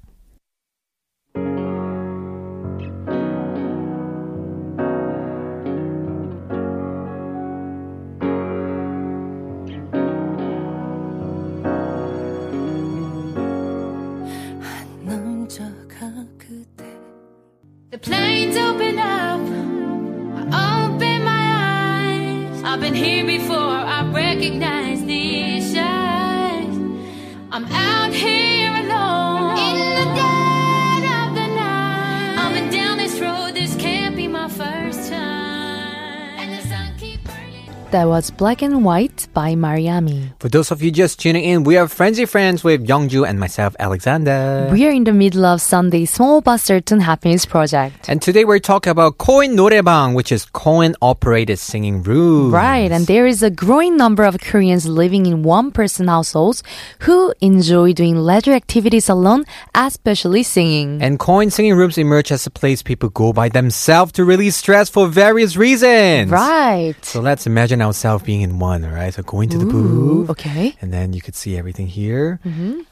That 37.93 38.07
was 38.07 38.31
Black 38.31 38.63
and 38.63 38.83
White 38.83 39.12
by 39.33 39.55
Mariami. 39.55 40.33
For 40.39 40.49
those 40.49 40.71
of 40.71 40.81
you 40.81 40.91
just 40.91 41.19
tuning 41.19 41.43
in, 41.43 41.63
we 41.63 41.77
are 41.77 41.87
Frenzy 41.87 42.25
Friends 42.25 42.63
with 42.63 42.85
Youngju 42.87 43.27
and 43.27 43.39
myself, 43.39 43.75
Alexander. 43.79 44.69
We 44.71 44.85
are 44.85 44.91
in 44.91 45.05
the 45.05 45.13
middle 45.13 45.45
of 45.45 45.61
Sunday's 45.61 46.11
Small 46.11 46.41
Busters' 46.41 46.73
Certain 46.73 46.99
Happiness 46.99 47.45
Project. 47.45 48.09
And 48.09 48.21
today 48.21 48.45
we're 48.45 48.59
talking 48.59 48.91
about 48.91 49.17
coin 49.17 49.55
Norebang, 49.55 50.15
which 50.15 50.31
is 50.31 50.45
coin-operated 50.45 51.57
singing 51.57 52.03
room. 52.03 52.51
Right, 52.51 52.91
and 52.91 53.07
there 53.07 53.25
is 53.25 53.41
a 53.41 53.49
growing 53.49 53.97
number 53.97 54.23
of 54.23 54.39
Koreans 54.39 54.85
living 54.85 55.25
in 55.25 55.43
one 55.43 55.71
person 55.71 56.07
households 56.07 56.63
who 56.99 57.33
enjoy 57.41 57.93
doing 57.93 58.17
leisure 58.17 58.53
activities 58.53 59.09
alone, 59.09 59.45
especially 59.73 60.43
singing. 60.43 61.01
And 61.01 61.17
coin 61.17 61.49
singing 61.49 61.75
rooms 61.75 61.97
emerge 61.97 62.31
as 62.31 62.45
a 62.45 62.51
place 62.51 62.83
people 62.83 63.09
go 63.09 63.33
by 63.33 63.49
themselves 63.49 64.11
to 64.13 64.25
release 64.25 64.55
stress 64.55 64.89
for 64.89 65.07
various 65.07 65.57
reasons. 65.57 66.29
Right. 66.29 66.95
So 67.01 67.21
let's 67.21 67.47
imagine 67.47 67.81
ourselves 67.81 68.23
being 68.23 68.41
in 68.41 68.59
one, 68.59 68.83
right? 68.85 69.13
So 69.13 69.22
going 69.26 69.48
to 69.50 69.58
the 69.58 69.66
Ooh, 69.66 69.70
booth. 69.70 70.30
okay. 70.30 70.74
And 70.80 70.92
then 70.92 71.12
you 71.12 71.20
could 71.20 71.34
see 71.34 71.56
everything 71.56 71.86
here. 71.86 72.40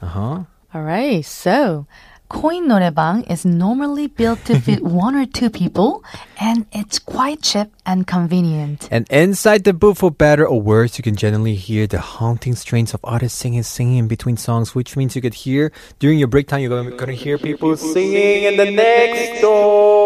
Uh-huh. 0.01 0.43
All 0.73 0.81
right. 0.83 1.23
So, 1.25 1.87
Coin 2.29 2.67
노래방 2.67 3.23
is 3.31 3.45
normally 3.45 4.07
built 4.07 4.43
to 4.45 4.59
fit 4.59 4.83
one 4.83 5.15
or 5.15 5.25
two 5.25 5.49
people, 5.49 6.03
and 6.41 6.65
it's 6.73 6.99
quite 6.99 7.41
cheap 7.41 7.71
and 7.85 8.05
convenient. 8.05 8.89
And 8.91 9.07
inside 9.09 9.63
the 9.63 9.71
booth, 9.71 9.99
for 9.99 10.11
better 10.11 10.45
or 10.45 10.59
worse, 10.59 10.97
you 10.99 11.03
can 11.03 11.15
generally 11.15 11.55
hear 11.55 11.87
the 11.87 11.99
haunting 11.99 12.55
strains 12.55 12.93
of 12.93 12.99
artists 13.01 13.39
singing, 13.39 13.63
singing 13.63 13.97
in 13.97 14.07
between 14.09 14.35
songs, 14.35 14.75
which 14.75 14.97
means 14.97 15.15
you 15.15 15.21
could 15.21 15.35
hear 15.47 15.71
during 15.99 16.19
your 16.19 16.27
break 16.27 16.49
time, 16.49 16.59
you're 16.59 16.69
gonna, 16.69 16.91
gonna 16.97 17.13
hear 17.13 17.37
people 17.37 17.77
singing 17.77 18.43
in 18.43 18.57
the 18.57 18.71
next 18.71 19.39
door. 19.39 20.00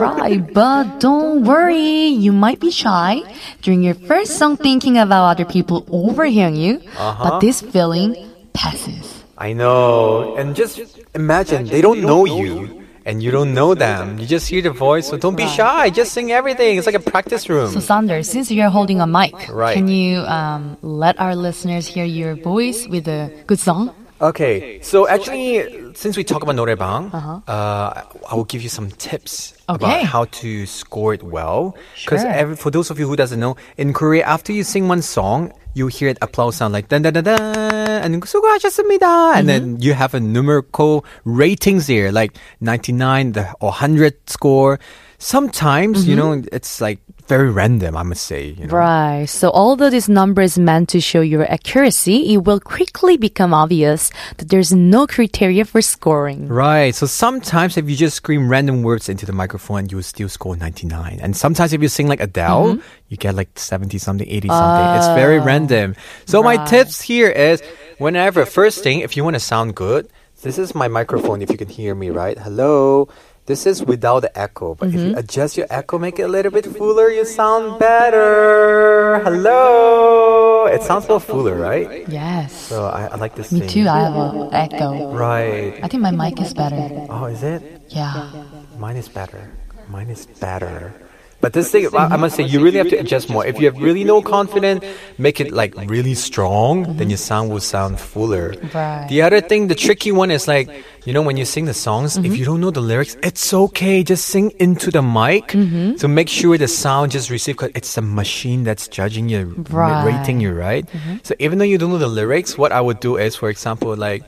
Right, 0.00 0.42
but 0.52 1.00
don't 1.00 1.44
worry, 1.44 2.06
you 2.08 2.32
might 2.32 2.60
be 2.60 2.70
shy 2.70 3.22
during 3.62 3.82
your 3.82 3.94
first 3.94 4.38
song 4.38 4.56
thinking 4.56 4.98
about 4.98 5.24
other 5.38 5.44
people 5.44 5.84
overhearing 5.90 6.56
you, 6.56 6.80
but 6.96 7.40
this 7.40 7.60
feeling 7.60 8.16
passes. 8.52 9.24
I 9.38 9.52
know. 9.52 10.36
And 10.36 10.54
just 10.54 10.80
imagine, 11.14 11.66
they 11.66 11.80
don't 11.80 12.00
know 12.00 12.24
you. 12.24 12.78
And 13.04 13.18
you 13.20 13.32
don't 13.32 13.52
know 13.52 13.74
them. 13.74 14.20
You 14.22 14.26
just 14.30 14.46
hear 14.46 14.62
the 14.62 14.70
voice, 14.70 15.08
so 15.10 15.16
don't 15.18 15.34
be 15.34 15.48
shy. 15.48 15.90
Just 15.90 16.12
sing 16.14 16.30
everything. 16.30 16.78
It's 16.78 16.86
like 16.86 16.94
a 16.94 17.02
practice 17.02 17.48
room. 17.50 17.72
So, 17.74 17.80
Sander, 17.80 18.22
since 18.22 18.48
you're 18.48 18.70
holding 18.70 19.00
a 19.00 19.08
mic, 19.08 19.34
Right. 19.50 19.74
can 19.74 19.88
you 19.88 20.20
um, 20.20 20.78
let 20.82 21.18
our 21.18 21.34
listeners 21.34 21.84
hear 21.90 22.04
your 22.04 22.36
voice 22.36 22.86
with 22.86 23.08
a 23.08 23.34
good 23.48 23.58
song? 23.58 23.90
Okay, 24.21 24.79
so 24.81 25.07
actually, 25.07 25.61
since 25.93 26.17
we 26.17 26.23
talk 26.23 26.41
about 26.41 26.55
노래방, 26.57 27.13
uh 27.47 28.01
I 28.25 28.33
will 28.33 28.45
give 28.49 28.63
you 28.63 28.69
some 28.69 28.89
tips 28.97 29.53
about 29.69 30.01
Okay. 30.01 30.03
how 30.05 30.25
to 30.41 30.65
score 30.65 31.13
it 31.13 31.21
well. 31.21 31.75
Because 32.01 32.25
Sure. 32.25 32.55
for 32.57 32.71
those 32.71 32.89
of 32.89 32.97
you 32.97 33.05
who 33.07 33.15
doesn't 33.15 33.39
know, 33.39 33.55
in 33.77 33.93
Korea, 33.93 34.25
after 34.25 34.51
you 34.51 34.63
sing 34.63 34.87
one 34.89 35.01
song, 35.05 35.51
you 35.77 35.85
hear 35.85 36.09
it 36.09 36.17
applause 36.25 36.57
sound 36.57 36.73
like 36.73 36.89
dan 36.89 37.05
dan 37.05 37.13
dan 37.13 37.29
dan, 37.29 38.01
and 38.01 38.17
수고하셨습니다, 38.25 39.37
and 39.37 39.45
then 39.47 39.77
you 39.77 39.93
have 39.93 40.17
a 40.17 40.19
numerical 40.19 41.05
ratings 41.23 41.85
here, 41.85 42.09
like 42.09 42.33
99 42.59 43.33
the, 43.37 43.45
or 43.61 43.69
100 43.69 44.17
score. 44.25 44.79
Sometimes, 45.22 46.08
you 46.08 46.16
know, 46.16 46.34
mm-hmm. 46.34 46.50
it's 46.50 46.80
like 46.80 46.98
very 47.28 47.48
random, 47.48 47.96
I 47.96 48.02
must 48.02 48.26
say. 48.26 48.58
You 48.58 48.66
know? 48.66 48.74
Right. 48.74 49.26
So 49.26 49.52
although 49.54 49.88
this 49.88 50.08
number 50.08 50.42
is 50.42 50.58
meant 50.58 50.88
to 50.90 51.00
show 51.00 51.20
your 51.20 51.46
accuracy, 51.48 52.34
it 52.34 52.38
will 52.38 52.58
quickly 52.58 53.16
become 53.16 53.54
obvious 53.54 54.10
that 54.38 54.48
there's 54.48 54.72
no 54.72 55.06
criteria 55.06 55.64
for 55.64 55.80
scoring. 55.80 56.48
Right. 56.48 56.92
So 56.92 57.06
sometimes 57.06 57.76
if 57.76 57.88
you 57.88 57.94
just 57.94 58.16
scream 58.16 58.48
random 58.48 58.82
words 58.82 59.08
into 59.08 59.24
the 59.24 59.32
microphone, 59.32 59.88
you 59.88 59.96
will 59.98 60.02
still 60.02 60.28
score 60.28 60.56
99. 60.56 61.20
And 61.22 61.36
sometimes 61.36 61.72
if 61.72 61.80
you 61.80 61.86
sing 61.86 62.08
like 62.08 62.18
Adele, 62.18 62.74
mm-hmm. 62.74 62.86
you 63.06 63.16
get 63.16 63.36
like 63.36 63.56
70 63.56 63.98
something, 63.98 64.26
80 64.26 64.48
something. 64.48 64.96
It's 64.98 65.14
very 65.14 65.38
oh. 65.38 65.44
random. 65.44 65.94
So 66.26 66.42
my 66.42 66.66
tips 66.66 67.00
here 67.00 67.30
is 67.30 67.62
whenever, 67.98 68.44
first 68.44 68.82
thing, 68.82 69.06
if 69.06 69.16
you 69.16 69.22
want 69.22 69.34
to 69.34 69.40
sound 69.40 69.76
good, 69.76 70.10
this 70.42 70.58
is 70.58 70.74
my 70.74 70.88
microphone 70.88 71.42
if 71.42 71.50
you 71.50 71.56
can 71.56 71.68
hear 71.68 71.94
me, 71.94 72.10
right? 72.10 72.36
Hello. 72.36 73.08
This 73.44 73.66
is 73.66 73.82
without 73.82 74.20
the 74.20 74.30
echo, 74.38 74.76
but 74.76 74.88
if 74.88 74.94
you 74.94 75.00
mm-hmm. 75.00 75.18
adjust 75.18 75.56
your 75.56 75.66
echo, 75.68 75.98
make 75.98 76.16
it 76.20 76.22
a 76.22 76.28
little 76.28 76.52
bit 76.52 76.64
fuller, 76.64 77.10
you 77.10 77.24
sound 77.24 77.80
better. 77.80 79.18
Hello. 79.24 80.66
It 80.66 80.80
sounds 80.82 81.06
a 81.06 81.14
little 81.14 81.18
fuller, 81.18 81.56
right? 81.56 82.08
Yes. 82.08 82.54
So 82.54 82.86
I, 82.86 83.06
I 83.06 83.16
like 83.16 83.34
this 83.34 83.50
Me 83.50 83.60
thing. 83.60 83.68
too. 83.68 83.88
I 83.88 83.98
have 83.98 84.14
an 84.14 84.54
echo. 84.54 85.10
Right. 85.12 85.74
I 85.82 85.88
think 85.88 86.04
my 86.04 86.12
mic 86.12 86.40
is 86.40 86.54
better. 86.54 86.86
Oh, 87.10 87.24
is 87.24 87.42
it? 87.42 87.82
Yeah. 87.88 88.30
Mine 88.78 88.96
is 88.96 89.08
better. 89.08 89.50
Mine 89.88 90.10
is 90.10 90.24
better. 90.38 90.94
But 91.42 91.52
this 91.52 91.72
thing, 91.72 91.90
I 91.98 92.14
I 92.14 92.16
must 92.16 92.36
say, 92.36 92.44
you 92.44 92.62
really 92.62 92.78
have 92.78 92.90
to 92.94 92.98
adjust 93.02 93.28
more. 93.28 93.44
If 93.44 93.58
you 93.58 93.66
have 93.66 93.76
really 93.82 94.04
no 94.04 94.22
confidence, 94.22 94.86
make 95.18 95.42
it 95.42 95.50
like 95.50 95.74
really 95.90 96.14
strong, 96.14 96.84
then 96.84 97.10
mm-hmm. 97.10 97.10
your 97.10 97.18
sound 97.18 97.50
will 97.50 97.58
sound 97.58 97.98
fuller. 97.98 98.54
Right. 98.72 99.10
The 99.10 99.22
other 99.26 99.40
thing, 99.42 99.66
the 99.66 99.74
tricky 99.74 100.12
one 100.14 100.30
is 100.30 100.46
like, 100.46 100.70
you 101.05 101.13
know, 101.13 101.21
when 101.21 101.37
you 101.37 101.45
sing 101.45 101.65
the 101.65 101.73
songs, 101.73 102.17
if 102.17 102.35
you 102.37 102.43
don't 102.45 102.59
know 102.59 102.71
the 102.71 102.81
lyrics, 102.81 103.15
it's 103.23 103.53
okay. 103.53 104.03
Just 104.03 104.25
sing 104.27 104.51
into 104.59 104.91
the 104.91 105.01
mic. 105.01 105.51
So 105.97 106.07
make 106.07 106.29
sure 106.29 106.57
the 106.57 106.67
sound 106.67 107.11
just 107.11 107.29
receive, 107.29 107.57
cause 107.57 107.71
it's 107.75 107.97
a 107.97 108.01
machine 108.01 108.63
that's 108.63 108.87
judging 108.87 109.29
you, 109.29 109.55
Right. 109.69 110.03
rating 110.05 110.39
you, 110.41 110.51
right? 110.53 110.85
So 111.23 111.33
even 111.39 111.57
though 111.59 111.65
you 111.65 111.77
don't 111.77 111.91
know 111.91 111.97
the 111.97 112.07
lyrics, 112.11 112.57
what 112.57 112.71
I 112.71 112.81
would 112.81 112.99
do 112.99 113.17
is, 113.17 113.35
for 113.35 113.49
example, 113.49 113.95
like, 113.95 114.23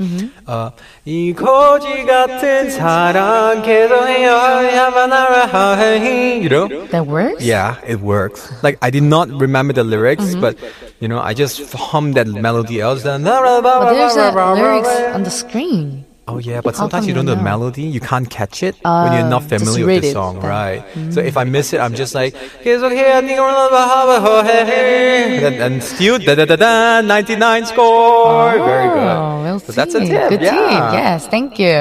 uh, 0.47 0.71
이 1.05 1.33
거지 1.35 2.05
같은 2.05 2.69
사랑 2.71 3.61
계속해야만 3.61 5.11
알아, 5.11 6.41
you 6.41 6.49
know? 6.49 6.67
That 6.91 7.07
works? 7.07 7.43
Yeah, 7.43 7.75
it 7.87 7.99
works. 8.01 8.49
Like 8.63 8.77
I 8.81 8.89
did 8.89 9.03
not 9.03 9.29
remember 9.29 9.73
the 9.73 9.83
lyrics, 9.83 10.35
but 10.35 10.55
you 10.99 11.07
know, 11.07 11.19
I 11.19 11.33
just 11.33 11.71
hummed 11.73 12.15
that 12.15 12.27
melody. 12.27 12.79
Else 12.79 13.03
than 13.03 13.23
But 13.23 13.91
there's 13.93 14.15
that 14.15 14.35
lyrics 14.35 14.89
on 15.13 15.23
the 15.23 15.29
screen. 15.31 16.05
Oh 16.26 16.38
yeah, 16.38 16.62
but 16.62 16.74
sometimes 16.74 17.06
you 17.06 17.12
don't 17.12 17.26
know 17.26 17.34
the 17.34 17.42
melody, 17.42 17.82
you 17.82 18.00
can't 18.00 18.30
catch 18.30 18.62
it 18.62 18.74
uh, 18.84 19.04
when 19.04 19.18
you're 19.18 19.28
not 19.28 19.42
familiar 19.42 19.84
with 19.84 20.02
the 20.02 20.12
song, 20.12 20.38
it. 20.38 20.42
right? 20.42 20.82
Mm. 20.94 21.12
So 21.12 21.20
if 21.20 21.36
I 21.36 21.44
miss 21.44 21.74
it, 21.74 21.80
I'm 21.80 21.94
just 21.94 22.14
like 22.14 22.34
and, 25.44 25.54
and 25.56 25.82
still 25.82 26.18
da 26.18 26.34
da 26.34 26.46
da 26.46 26.56
da 26.56 27.00
99 27.02 27.66
score. 27.66 27.84
Oh, 27.84 28.64
Very 28.64 28.88
good. 28.88 28.94
Well 28.96 29.58
so 29.60 29.72
that's 29.72 29.94
a 29.94 30.00
tip. 30.00 30.30
Good 30.30 30.40
yeah. 30.40 30.50
tip. 30.50 30.92
Yes, 30.96 31.26
thank 31.28 31.58
you. 31.58 31.76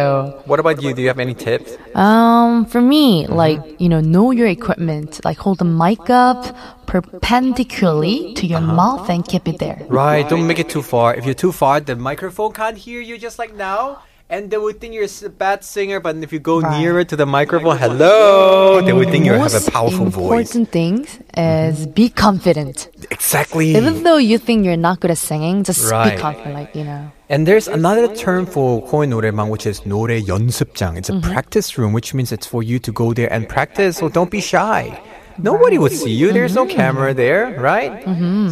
What 0.46 0.60
about 0.60 0.82
you? 0.82 0.94
Do 0.94 1.02
you 1.02 1.08
have 1.08 1.20
any 1.20 1.34
tips? 1.34 1.78
Um, 1.96 2.66
for 2.66 2.82
me, 2.82 3.24
mm-hmm. 3.24 3.34
like 3.34 3.80
you 3.80 3.90
know, 3.90 4.02
know 4.02 4.32
your 4.32 4.48
equipment. 4.48 5.24
Like 5.24 5.38
hold 5.38 5.60
the 5.60 5.66
mic 5.66 6.10
up 6.10 6.56
perpendicularly 6.86 8.34
to 8.36 8.46
your 8.46 8.60
uh-huh. 8.60 8.76
mouth 8.76 9.10
and 9.10 9.26
keep 9.26 9.48
it 9.48 9.60
there. 9.60 9.86
Right. 9.88 10.28
Don't 10.28 10.46
make 10.46 10.60
it 10.60 10.70
too 10.70 10.82
far. 10.82 11.16
If 11.16 11.26
you're 11.26 11.34
too 11.34 11.52
far, 11.52 11.80
the 11.80 11.96
microphone 11.96 12.52
can't 12.52 12.78
hear 12.78 13.02
you. 13.02 13.18
Just 13.18 13.40
like 13.40 13.56
now 13.56 14.04
And 14.33 14.51
they 14.51 14.59
would 14.59 14.77
think 14.79 14.93
you're 14.93 15.09
a 15.09 15.29
bad 15.33 15.65
singer, 15.65 16.01
but 16.01 16.13
if 16.21 16.35
you 16.35 16.39
go 16.39 16.61
Right. 16.61 16.81
nearer 16.85 17.01
to 17.03 17.17
the 17.17 17.25
microphone, 17.25 17.79
hello, 17.81 18.83
they 18.85 18.93
would 18.93 19.09
think 19.09 19.25
you 19.25 19.33
have 19.33 19.57
a 19.57 19.65
Most 19.65 19.73
powerful 19.73 20.05
voice. 20.13 20.53
important 20.53 20.69
things 20.69 21.09
is 21.33 21.87
be 21.87 22.11
confident. 22.13 22.89
Exactly. 23.11 23.73
Even 23.73 24.03
though 24.05 24.19
you 24.21 24.37
think 24.37 24.67
you're 24.69 24.77
not 24.77 25.01
good 25.01 25.11
at 25.11 25.17
singing, 25.17 25.65
just 25.65 25.89
Right. 25.91 26.13
be 26.13 26.21
confident, 26.21 26.53
like, 26.55 26.77
you 26.77 26.85
know. 26.85 27.09
And 27.31 27.49
there's 27.49 27.69
another 27.69 28.05
term 28.09 28.45
for 28.45 28.85
코인 28.85 29.09
노래방, 29.09 29.49
which 29.49 29.65
is 29.65 29.81
노래 29.89 30.21
연습장. 30.21 31.01
It's 31.01 31.09
a 31.09 31.17
Mm-hmm. 31.17 31.25
practice 31.33 31.79
room, 31.81 31.97
which 31.97 32.13
means 32.13 32.29
it's 32.31 32.45
for 32.45 32.61
you 32.63 32.77
to 32.85 32.93
go 32.93 33.15
there 33.17 33.33
and 33.33 33.49
practice. 33.49 33.97
So 33.97 34.13
don't 34.13 34.29
be 34.31 34.41
shy. 34.45 34.93
Nobody 35.41 35.79
would 35.79 35.93
see 35.97 36.13
you. 36.13 36.33
There's 36.37 36.53
no 36.53 36.67
Mm-hmm. 36.69 36.77
camera 36.77 37.15
there, 37.17 37.57
right? 37.57 37.97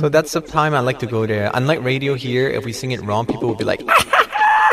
So 0.00 0.08
that's 0.08 0.32
the 0.32 0.40
time 0.40 0.72
I 0.72 0.80
like 0.80 1.00
to 1.04 1.06
go 1.06 1.26
there. 1.28 1.50
Unlike 1.52 1.84
radio 1.84 2.14
here, 2.16 2.48
if 2.48 2.64
we 2.64 2.72
sing 2.72 2.92
it 2.96 3.04
wrong, 3.04 3.26
people 3.28 3.44
will 3.48 3.58
be 3.60 3.64
like, 3.68 3.84
"Ah!" 3.84 4.09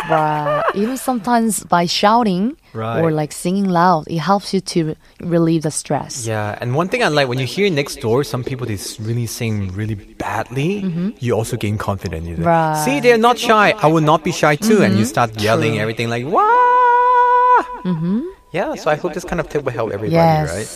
Right. 0.08 0.64
Even 0.74 0.96
sometimes 0.96 1.64
by 1.64 1.86
shouting 1.86 2.56
Right. 2.74 3.00
or 3.00 3.10
like 3.10 3.32
singing 3.32 3.64
loud, 3.64 4.04
it 4.08 4.18
helps 4.18 4.52
you 4.52 4.60
to 4.60 4.94
relieve 5.20 5.62
the 5.62 5.70
stress. 5.70 6.26
Yeah, 6.26 6.58
and 6.60 6.74
one 6.74 6.88
thing 6.88 7.02
I 7.02 7.08
like 7.08 7.26
when 7.28 7.38
you 7.38 7.46
hear 7.46 7.70
next 7.70 7.96
door, 8.00 8.24
some 8.24 8.44
people 8.44 8.66
they 8.66 8.78
really 9.00 9.26
sing 9.26 9.72
really 9.72 9.94
badly. 9.94 10.82
Mm-hmm. 10.82 11.10
You 11.18 11.34
also 11.34 11.56
gain 11.56 11.78
confidence. 11.78 12.38
Right. 12.38 12.84
See, 12.84 13.00
they're 13.00 13.18
not 13.18 13.38
shy. 13.38 13.70
I 13.82 13.86
will 13.86 14.02
not 14.04 14.22
be 14.22 14.32
shy 14.32 14.56
too, 14.56 14.82
and 14.82 14.94
you 14.94 15.00
mm-hmm. 15.00 15.14
start 15.16 15.40
yelling 15.40 15.78
everything 15.78 16.08
like 16.10 16.26
"Wah!" 16.26 16.44
Mm-hmm. 17.84 18.20
Yeah, 18.52 18.74
so 18.76 18.90
I 18.90 18.96
hope 18.96 19.14
this 19.14 19.24
kind 19.24 19.40
of 19.40 19.48
tip 19.48 19.64
will 19.64 19.72
help 19.72 19.90
everybody, 19.92 20.14
Yes. 20.14 20.48
right? 20.52 20.68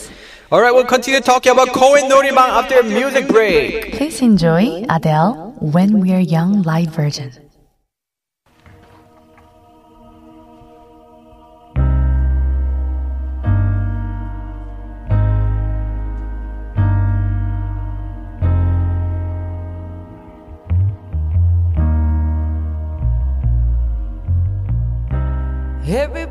All 0.53 0.61
right, 0.61 0.73
we'll 0.75 0.85
continue 0.85 1.21
talking 1.21 1.53
about 1.53 1.69
Koen 1.73 2.11
Noribang 2.11 2.49
after 2.61 2.81
a 2.81 2.83
music 2.83 3.27
break. 3.29 3.93
Please 3.95 4.21
enjoy 4.21 4.85
Adele 4.91 5.57
When 5.61 6.01
We're 6.01 6.21
Young 6.21 6.63
live 6.63 6.89
version. 6.89 7.33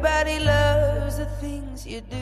Everybody 0.00 0.38
loves 0.40 1.18
the 1.18 1.26
things 1.38 1.86
you 1.86 2.00
do. 2.00 2.16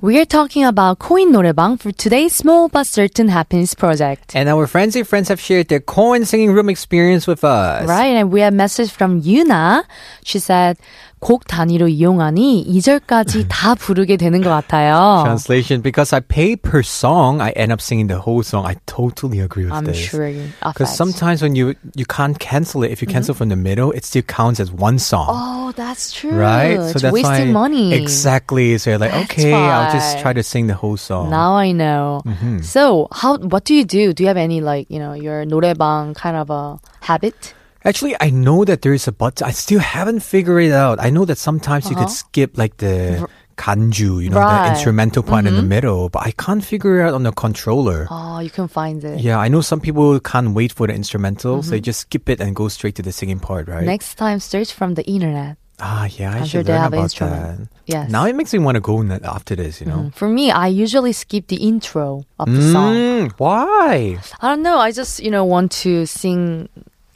We 0.00 0.18
are 0.18 0.24
talking 0.24 0.64
about 0.64 0.98
Coin 0.98 1.30
노래방 1.30 1.78
for 1.78 1.92
today's 1.92 2.34
small 2.34 2.68
but 2.70 2.86
certain 2.86 3.28
happiness 3.28 3.74
project. 3.74 4.34
And 4.34 4.48
our 4.48 4.66
frenzy 4.66 5.02
friends 5.02 5.28
have 5.28 5.38
shared 5.38 5.68
their 5.68 5.80
Koen 5.80 6.24
singing 6.24 6.52
room 6.52 6.70
experience 6.70 7.26
with 7.26 7.44
us. 7.44 7.86
Right, 7.86 8.16
and 8.16 8.32
we 8.32 8.40
have 8.40 8.54
a 8.54 8.56
message 8.56 8.90
from 8.90 9.20
Yuna. 9.20 9.84
She 10.24 10.38
said, 10.38 10.78
곡 11.20 11.46
단위로 11.46 11.86
이용하니 11.88 12.66
2절까지 12.68 13.46
다 13.48 13.74
부르게 13.74 14.16
되는 14.16 14.42
것 14.42 14.50
같아요. 14.50 15.22
Translation: 15.24 15.80
Because 15.80 16.12
I 16.12 16.20
pay 16.20 16.56
per 16.56 16.82
song, 16.82 17.40
I 17.40 17.52
end 17.54 17.70
up 17.70 17.80
singing 17.80 18.08
the 18.08 18.18
whole 18.18 18.42
song. 18.42 18.66
I 18.66 18.74
totally 18.86 19.38
agree 19.38 19.64
with 19.64 19.72
I'm 19.72 19.84
this. 19.86 19.96
sure 20.02 20.26
you 20.26 20.50
Because 20.66 20.90
sometimes 20.94 21.40
when 21.40 21.54
you 21.54 21.74
you 21.94 22.04
can't 22.06 22.38
cancel 22.38 22.82
it, 22.82 22.90
if 22.90 23.00
you 23.00 23.06
cancel 23.06 23.34
from 23.34 23.50
the 23.50 23.56
middle, 23.56 23.92
it 23.92 24.04
still 24.04 24.26
counts 24.26 24.58
as 24.58 24.72
one 24.72 24.98
song. 24.98 25.30
Oh, 25.30 25.70
that's 25.76 26.10
true. 26.12 26.34
Right? 26.34 26.74
It's 26.74 27.00
that's 27.00 27.14
wasting 27.14 27.54
why, 27.54 27.70
money. 27.70 27.94
Exactly. 27.94 28.76
So 28.78 28.90
you're 28.90 28.98
like, 28.98 29.12
That's 29.12 29.30
okay, 29.38 29.54
I'll 29.54 29.92
just 29.92 30.16
why. 30.16 30.22
try 30.22 30.32
to 30.34 30.42
sing 30.42 30.66
the 30.66 30.74
whole 30.74 30.96
song. 30.96 31.30
Now 31.30 31.54
I 31.54 31.70
know. 31.70 32.22
Mm-hmm. 32.26 32.66
So, 32.66 33.06
how? 33.12 33.38
What 33.38 33.62
do 33.64 33.74
you 33.74 33.84
do? 33.84 34.12
Do 34.12 34.24
you 34.24 34.28
have 34.28 34.36
any 34.36 34.60
like 34.60 34.90
you 34.90 34.98
know 34.98 35.14
your 35.14 35.44
노래방 35.46 36.14
kind 36.18 36.34
of 36.36 36.50
a 36.50 36.78
habit? 37.00 37.54
Actually, 37.87 38.15
I 38.19 38.29
know 38.29 38.65
that 38.67 38.81
there 38.83 38.93
is 38.93 39.07
a 39.07 39.11
button. 39.15 39.47
I 39.47 39.51
still 39.51 39.79
haven't 39.79 40.19
figured 40.19 40.63
it 40.63 40.73
out. 40.75 40.99
I 40.99 41.09
know 41.09 41.23
that 41.25 41.37
sometimes 41.39 41.89
you 41.89 41.95
could 41.95 42.09
skip 42.11 42.57
like 42.59 42.77
the 42.83 43.23
kanju, 43.57 44.21
you 44.21 44.29
know, 44.29 44.37
Uh-huh. 44.37 44.45
Right. 44.45 44.53
Mm-hmm. 44.53 44.63
the 44.65 44.71
instrumental 44.75 45.23
part 45.23 45.45
in 45.47 45.55
the 45.55 45.63
middle, 45.63 46.09
but 46.09 46.21
I 46.27 46.31
can't 46.35 46.63
figure 46.63 46.99
it 46.99 47.07
out 47.09 47.15
on 47.15 47.23
the 47.23 47.31
controller. 47.31 48.05
Oh, 48.11 48.37
you 48.39 48.51
can 48.51 48.67
find 48.67 49.01
it. 49.03 49.19
Yeah, 49.19 49.39
I 49.39 49.47
know 49.47 49.61
some 49.61 49.79
people 49.79 50.19
can't 50.19 50.53
wait 50.53 50.71
for 50.75 50.85
the 50.85 50.93
instrumental, 50.93 51.63
so 51.63 51.71
they 51.71 51.79
just 51.81 52.01
skip 52.05 52.29
it 52.29 52.39
and 52.43 52.53
go 52.55 52.67
straight 52.67 52.93
to 52.95 53.01
the 53.01 53.11
singing 53.11 53.39
part, 53.39 53.67
right? 53.67 53.77
Mm-hmm. 53.87 53.95
Next 53.97 54.15
time, 54.15 54.39
search 54.39 54.73
from 54.73 54.93
the 54.93 55.03
internet. 55.07 55.57
Ah, 55.79 56.05
yeah, 56.17 56.33
I 56.33 56.39
I'm 56.41 56.45
should 56.45 56.67
learn 56.67 56.81
have 56.81 56.93
about 56.93 57.13
that. 57.21 57.69
Yes. 57.85 58.09
Now 58.09 58.25
it 58.25 58.35
makes 58.35 58.51
me 58.51 58.59
want 58.59 58.75
to 58.75 58.81
go 58.81 58.99
n- 59.01 59.21
after 59.23 59.55
this, 59.55 59.79
you 59.79 59.85
know. 59.87 60.11
For 60.13 60.27
me, 60.27 60.49
I 60.51 60.67
usually 60.67 61.13
skip 61.13 61.47
the 61.47 61.57
intro 61.57 62.25
of 62.41 62.49
the 62.51 62.61
song. 62.73 62.93
Mm, 62.93 63.31
why? 63.37 64.17
I 64.41 64.49
don't 64.49 64.61
know. 64.65 64.77
I 64.81 64.91
just 64.91 65.21
you 65.21 65.29
know 65.31 65.45
want 65.45 65.71
to 65.85 66.05
sing 66.09 66.67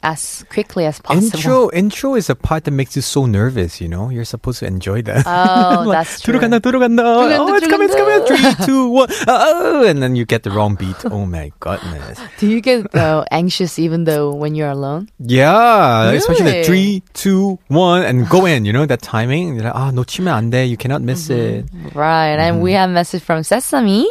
as 0.03 0.45
quickly 0.49 0.85
as 0.85 0.99
possible. 1.01 1.25
Intro, 1.25 1.69
intro 1.73 2.15
is 2.15 2.29
a 2.29 2.35
part 2.35 2.63
that 2.65 2.71
makes 2.71 2.95
you 2.95 3.01
so 3.01 3.25
nervous. 3.25 3.81
You 3.81 3.89
know, 3.89 4.09
you're 4.09 4.23
supposed 4.29 4.59
to 4.59 4.67
enjoy 4.67 5.01
that. 5.01 5.25
Oh, 5.25 5.83
Like, 5.89 6.05
that's 6.05 6.21
true. 6.21 6.35
들어간다, 6.37 6.59
들어간다. 6.61 7.01
Oh, 7.03 7.55
it's 7.55 7.67
coming, 7.67 7.89
it's 7.89 7.95
coming. 7.97 8.21
들어간다. 8.21 8.55
Three, 8.61 8.65
two, 8.65 8.89
one. 8.89 9.09
Oh, 9.27 9.83
and 9.87 10.01
then 10.01 10.15
you 10.15 10.23
get 10.23 10.43
the 10.43 10.51
wrong 10.51 10.75
beat. 10.75 10.95
Oh 11.09 11.25
my 11.25 11.51
goodness. 11.59 12.19
Do 12.39 12.45
you 12.47 12.61
get 12.61 12.93
uh, 12.95 13.25
anxious 13.31 13.79
even 13.79 14.03
though 14.05 14.31
when 14.31 14.53
you're 14.53 14.69
alone? 14.69 15.09
Yeah, 15.19 16.11
especially 16.13 16.45
the 16.45 16.51
Really? 16.61 16.63
three, 16.63 17.03
two, 17.13 17.57
one, 17.67 18.03
and 18.05 18.29
go 18.29 18.45
in. 18.45 18.65
You 18.65 18.73
know 18.73 18.85
that 18.85 19.01
timing. 19.01 19.55
You're 19.55 19.65
like, 19.65 19.75
ah, 19.75 19.89
놓치면 19.91 20.29
안 20.31 20.51
돼. 20.51 20.69
You 20.69 20.77
cannot 20.77 21.01
miss 21.01 21.29
it. 21.31 21.65
Right. 21.95 22.37
And 22.37 22.57
Mm-hmm. 22.57 22.61
we 22.61 22.73
have 22.73 22.89
a 22.89 22.93
message 22.93 23.23
from 23.23 23.41
Sesame. 23.43 24.05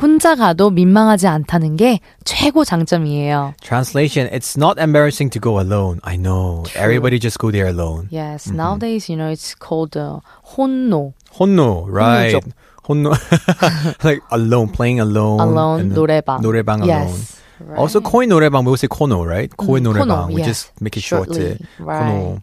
혼자 0.00 0.36
가도 0.36 0.70
민망하지 0.70 1.26
않다는 1.26 1.76
게 1.76 2.00
최고 2.24 2.64
장점이에요. 2.64 3.54
Translation: 3.60 4.28
It's 4.32 4.56
not 4.56 4.78
embarrassing 4.78 5.25
to 5.26 5.38
go 5.40 5.58
alone. 5.58 6.00
I 6.04 6.16
know. 6.16 6.64
Everybody 6.76 7.18
just 7.18 7.38
go 7.38 7.50
there 7.50 7.66
alone. 7.66 8.08
Yes. 8.10 8.46
Mm-hmm. 8.46 8.56
Nowadays, 8.56 9.08
you 9.08 9.16
know, 9.16 9.28
it's 9.30 9.54
called 9.54 9.96
uh, 9.96 10.20
혼노. 10.56 11.14
혼노, 11.34 11.86
right? 11.88 12.34
혼노죠. 12.34 12.52
혼노, 12.84 14.04
like 14.04 14.22
alone, 14.30 14.68
playing 14.68 15.00
alone. 15.00 15.40
Alone 15.40 15.80
and 15.80 15.92
노래방. 15.92 16.40
노래방 16.42 16.82
alone. 16.82 16.88
Yes. 16.88 17.40
Right. 17.60 17.78
Also, 17.78 18.00
코인 18.00 18.28
노래방, 18.28 18.64
we 18.64 18.70
will 18.70 18.76
say 18.76 18.88
코노, 18.88 19.24
right? 19.26 19.50
코인 19.50 19.82
Mm, 19.82 19.92
노래방. 19.92 20.08
코노, 20.08 20.34
We 20.34 20.42
yes. 20.42 20.46
just 20.46 20.80
make 20.80 20.96
it 20.96 21.02
short. 21.02 21.26
Shortly, 21.28 21.58
to 21.58 21.84
right. 21.84 22.02
코노. 22.02 22.42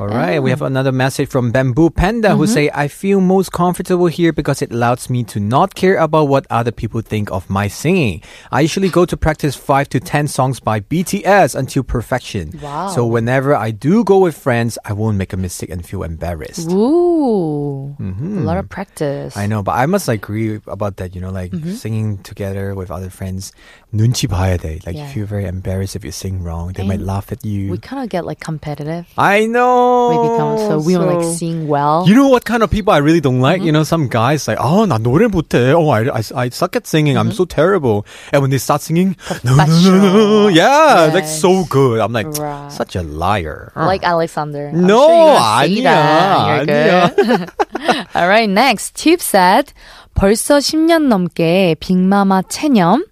All 0.00 0.08
right, 0.08 0.40
we 0.40 0.48
have 0.48 0.62
another 0.62 0.92
message 0.92 1.28
from 1.28 1.50
Bamboo 1.52 1.90
Panda 1.90 2.28
Mm-hmm. 2.30 2.38
who 2.38 2.46
say, 2.46 2.70
I 2.72 2.88
feel 2.88 3.20
most 3.20 3.52
comfortable 3.52 4.06
here 4.06 4.32
because 4.32 4.62
it 4.62 4.72
allows 4.72 5.10
me 5.10 5.24
to 5.24 5.38
not 5.38 5.74
care 5.74 5.98
about 5.98 6.28
what 6.28 6.46
other 6.48 6.72
people 6.72 7.02
think 7.02 7.30
of 7.30 7.50
my 7.50 7.68
singing. 7.68 8.22
I 8.50 8.62
usually 8.62 8.88
go 8.88 9.04
to 9.04 9.14
practice 9.18 9.54
5 9.56 9.90
to 9.90 10.00
10 10.00 10.28
songs 10.28 10.58
by 10.58 10.80
BTS 10.80 11.54
until 11.54 11.82
perfection. 11.82 12.58
Wow. 12.62 12.88
So 12.88 13.04
whenever 13.04 13.54
I 13.54 13.72
do 13.72 14.02
go 14.02 14.20
with 14.20 14.38
friends, 14.38 14.78
I 14.86 14.94
won't 14.94 15.18
make 15.18 15.34
a 15.34 15.36
mistake 15.36 15.68
and 15.68 15.84
feel 15.84 16.02
embarrassed. 16.02 16.70
Ooh. 16.72 17.94
A 18.00 18.40
lot 18.40 18.56
of 18.56 18.70
practice. 18.70 19.34
Mm-hmm. 19.34 19.44
I 19.44 19.46
know, 19.52 19.62
but 19.62 19.72
I 19.72 19.84
must 19.84 20.08
agree 20.08 20.60
about 20.66 20.96
that. 20.96 21.14
You 21.14 21.20
know, 21.20 21.28
like 21.30 21.52
Mm-hmm. 21.52 21.72
singing 21.76 22.18
together 22.24 22.74
with 22.74 22.90
other 22.90 23.10
friends. 23.10 23.52
눈치 23.92 24.26
봐야 24.26 24.56
돼. 24.56 24.80
Like 24.86 24.96
Yeah. 24.96 25.04
you 25.04 25.12
feel 25.12 25.26
very 25.26 25.44
embarrassed 25.44 25.94
if 25.94 26.06
you 26.08 26.12
sing 26.12 26.40
wrong. 26.42 26.72
They 26.72 26.84
might 26.88 27.04
And 27.04 27.06
laugh 27.06 27.28
at 27.32 27.44
you. 27.44 27.68
We 27.70 27.76
kind 27.76 28.00
of 28.02 28.08
get 28.08 28.24
like 28.24 28.40
competitive. 28.40 29.04
I 29.18 29.44
know. 29.44 29.83
Oh, 29.84 30.08
we 30.10 30.16
become 30.28 30.56
so 30.58 30.80
we 30.80 30.94
don't 30.94 31.06
like 31.06 31.22
so- 31.22 31.32
sing 31.34 31.68
well. 31.68 32.04
You 32.08 32.14
know 32.14 32.28
what 32.28 32.44
kind 32.44 32.62
of 32.62 32.70
people 32.70 32.92
I 32.92 32.98
really 32.98 33.20
don't 33.20 33.40
like? 33.40 33.58
Mm-hmm. 33.60 33.66
You 33.66 33.72
know, 33.72 33.82
some 33.84 34.08
guys 34.08 34.48
like, 34.48 34.58
oh, 34.60 34.86
나 34.86 34.98
노래 34.98 35.28
못해. 35.28 35.72
Oh, 35.76 35.88
I, 35.90 36.08
I, 36.08 36.22
I 36.34 36.48
suck 36.48 36.76
at 36.76 36.86
singing. 36.86 37.16
I'm 37.16 37.28
Mm-hmm. 37.28 37.36
so 37.36 37.44
terrible. 37.44 38.06
And 38.32 38.42
when 38.42 38.50
they 38.50 38.58
start 38.58 38.80
singing, 38.82 39.16
no, 39.44 39.54
no, 39.54 39.64
no, 39.66 39.90
no, 39.90 39.98
no. 40.00 40.48
Yeah, 40.48 41.10
like 41.12 41.24
Yes. 41.24 41.40
so 41.40 41.64
good. 41.68 42.00
I'm 42.00 42.12
like, 42.12 42.26
Right. 42.38 42.72
such 42.72 42.96
a 42.96 43.02
liar. 43.02 43.72
like 43.76 44.02
Alexander. 44.04 44.70
I'm 44.72 44.86
No, 44.86 45.06
sure 45.06 45.66
you're 45.68 45.84
gonna 45.84 45.84
say 45.84 45.84
아니야, 45.84 46.66
that. 46.66 47.18
You're 47.18 47.36
good. 47.38 48.06
All 48.14 48.28
right, 48.28 48.48
next. 48.48 48.94
Tube 48.96 49.20
said, 49.20 49.72
벌써 50.14 50.58
10년 50.58 51.06
넘게 51.08 51.76
빅마마 51.80 52.42
체념 52.48 53.04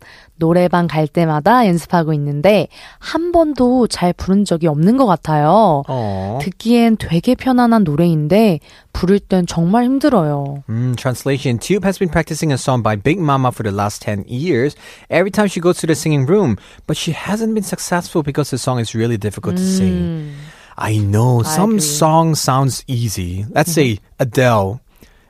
노래방 0.44 0.88
갈 0.88 1.08
때마다 1.08 1.66
연습하고 1.68 2.12
있는데 2.14 2.68
한 3.00 3.32
번도 3.32 3.88
잘 3.88 4.12
부른 4.12 4.44
적이 4.44 4.68
없는 4.68 4.98
것 4.98 5.06
같아요. 5.06 5.84
Aw. 5.90 6.40
듣기엔 6.42 6.98
되게 6.98 7.34
편안한 7.34 7.86
노래인데 7.86 8.60
부를 8.92 9.20
땐 9.20 9.46
정말 9.48 9.86
힘들어요. 9.86 10.64
Mm, 10.70 10.96
translation 10.98 11.58
Tube 11.60 11.86
has 11.86 11.98
been 11.98 12.12
practicing 12.12 12.52
a 12.52 12.58
song 12.58 12.84
by 12.84 12.98
Big 12.98 13.20
Mama 13.20 13.52
for 13.54 13.64
the 13.64 13.72
last 13.74 14.02
10 14.04 14.26
years 14.28 14.76
every 15.10 15.32
time 15.32 15.48
she 15.48 15.62
goes 15.62 15.80
to 15.80 15.88
the 15.88 15.96
singing 15.96 16.26
room, 16.28 16.58
but 16.88 16.98
she 16.98 17.14
hasn't 17.14 17.54
been 17.56 17.64
successful 17.64 18.22
because 18.22 18.52
the 18.52 18.58
song 18.60 18.80
is 18.80 18.94
really 18.94 19.18
difficult 19.18 19.56
to 19.56 19.64
sing. 19.64 20.36
I 20.78 20.98
know, 20.98 21.44
some 21.44 21.80
agree. 21.80 21.88
song 21.88 22.36
sounds 22.36 22.84
easy. 22.88 23.46
Let's 23.56 23.72
say 23.72 24.00
Adele. 24.20 24.82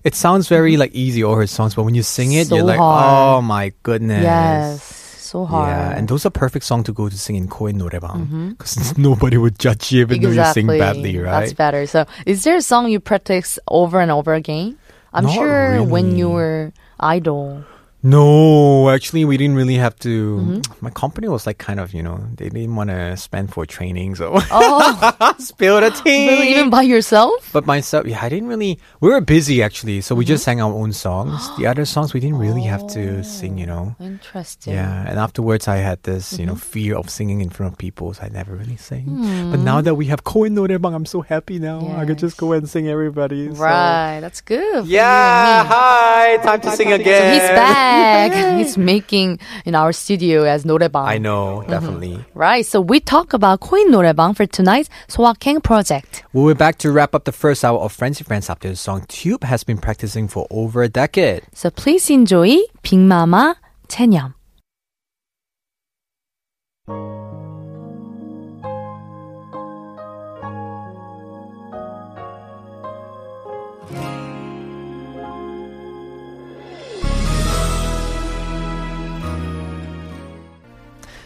It 0.03 0.15
sounds 0.15 0.49
very 0.49 0.75
like 0.75 0.91
easy 0.91 1.23
all 1.23 1.35
her 1.35 1.47
songs, 1.47 1.75
but 1.75 1.83
when 1.83 1.95
you 1.95 2.03
sing 2.03 2.33
it, 2.33 2.47
So 2.47 2.55
you're 2.59 2.65
like, 2.67 2.75
hard. 2.77 3.39
oh 3.39 3.41
my 3.41 3.71
goodness. 3.83 4.19
Yes, 4.23 5.02
so 5.32 5.44
hard. 5.44 5.68
Yeah, 5.70 5.96
and 5.96 6.08
those 6.08 6.26
are 6.26 6.30
perfect 6.30 6.64
song 6.64 6.84
to 6.84 6.92
go 6.92 7.08
to 7.08 7.16
sing 7.18 7.36
in 7.36 7.48
Korean 7.48 7.78
노래방 7.78 8.50
because 8.50 8.96
nobody 8.98 9.36
would 9.36 9.58
judge 9.58 9.92
you 9.92 10.02
even 10.02 10.20
though 10.22 10.30
you 10.30 10.44
sing 10.52 10.66
badly, 10.66 11.18
right? 11.18 11.40
That's 11.40 11.52
better. 11.52 11.86
So, 11.86 12.06
is 12.26 12.44
there 12.44 12.56
a 12.56 12.62
song 12.62 12.90
you 12.90 13.00
practice 13.00 13.58
over 13.68 14.00
and 14.00 14.10
over 14.10 14.34
again? 14.34 14.78
I'm 15.12 15.24
Not 15.24 15.34
sure 15.34 15.82
when 15.82 16.16
you 16.16 16.28
really. 16.28 16.34
were 16.34 16.72
idol. 17.00 17.64
No, 18.03 18.89
actually, 18.89 19.23
we 19.23 19.37
didn't 19.37 19.55
really 19.55 19.75
have 19.75 19.95
to. 19.99 20.37
Mm-hmm. 20.37 20.85
My 20.85 20.89
company 20.91 21.29
was 21.29 21.47
like 21.47 21.57
kind 21.57 21.79
of, 21.79 21.93
you 21.93 22.03
know, 22.03 22.19
they 22.35 22.49
didn't 22.49 22.75
want 22.75 22.89
to 22.89 23.15
spend 23.15 23.53
for 23.53 23.65
training, 23.65 24.15
so 24.15 24.33
Oh, 24.51 25.33
spill 25.39 25.79
the 25.79 25.89
tea. 25.89 26.27
really? 26.27 26.49
Even 26.51 26.69
by 26.69 26.81
yourself? 26.81 27.49
But 27.53 27.65
myself, 27.65 28.05
yeah, 28.05 28.19
I 28.21 28.27
didn't 28.27 28.49
really. 28.49 28.77
We 28.99 29.09
were 29.09 29.21
busy 29.21 29.63
actually, 29.63 30.01
so 30.01 30.15
we 30.15 30.25
Mm-hmm. 30.25 30.33
just 30.35 30.43
sang 30.43 30.59
our 30.61 30.73
own 30.73 30.91
songs. 30.91 31.49
the 31.57 31.65
other 31.71 31.85
songs 31.85 32.13
we 32.13 32.19
didn't 32.19 32.39
really 32.39 32.63
have 32.63 32.85
to 32.91 33.23
sing, 33.23 33.57
you 33.57 33.65
know. 33.65 33.95
Interesting. 34.01 34.73
Yeah, 34.73 35.07
and 35.07 35.17
afterwards 35.17 35.67
I 35.69 35.77
had 35.77 36.03
this, 36.03 36.37
you 36.37 36.45
know, 36.45 36.53
Mm-hmm. 36.53 36.75
fear 36.75 36.95
of 36.97 37.09
singing 37.09 37.39
in 37.41 37.49
front 37.49 37.71
of 37.73 37.77
people, 37.79 38.13
so 38.13 38.23
I 38.23 38.29
never 38.29 38.53
really 38.53 38.75
sang. 38.77 39.05
Hmm. 39.05 39.51
But 39.51 39.59
now 39.61 39.79
that 39.81 39.95
we 39.95 40.07
have 40.07 40.23
Koen 40.25 40.55
Norebang, 40.55 40.93
I'm 40.93 41.05
so 41.05 41.21
happy 41.21 41.57
now. 41.57 41.79
I 41.97 42.05
could 42.05 42.17
just 42.19 42.35
go 42.37 42.51
and 42.51 42.67
sing 42.69 42.87
everybody. 42.89 43.47
so- 43.55 43.61
Right, 43.63 44.19
that's 44.19 44.41
good. 44.41 44.85
Yeah, 44.87 45.63
hi. 45.63 46.37
Time 46.43 46.59
to 46.61 46.71
sing 46.75 46.91
again. 46.91 46.99
So 46.99 47.09
again. 47.09 47.33
he's 47.33 47.49
back 47.55 47.92
comeback. 47.93 48.61
it's 48.61 48.77
making 48.93 49.39
in 49.65 49.75
our 49.75 49.91
studio 49.91 50.43
as 50.43 50.65
노래방. 50.65 51.05
I 51.07 51.17
know, 51.17 51.59
mm-hmm. 51.61 51.71
definitely. 51.71 52.11
Mm-hmm. 52.17 52.39
Right. 52.39 52.65
So 52.65 52.81
we 52.81 52.99
talk 52.99 53.33
about 53.33 53.59
Coin 53.61 53.91
노래방 53.91 54.35
for 54.35 54.45
tonight's 54.45 54.89
Soakeng 55.07 55.61
project. 55.63 56.23
We 56.33 56.43
were 56.43 56.55
back 56.55 56.77
to 56.79 56.91
wrap 56.91 57.15
up 57.15 57.25
the 57.25 57.31
first 57.31 57.63
hour 57.63 57.79
of 57.79 57.91
Frenzy 57.91 58.23
Friends 58.23 58.49
after 58.49 58.69
the 58.69 58.75
song 58.75 59.05
Tube 59.07 59.43
has 59.43 59.63
been 59.63 59.77
practicing 59.77 60.27
for 60.27 60.47
over 60.49 60.83
a 60.83 60.89
decade. 60.89 61.43
So 61.53 61.69
please 61.69 62.09
enjoy 62.09 62.59
Big 62.81 62.99
Mama 62.99 63.57
Chenyam. 63.87 64.33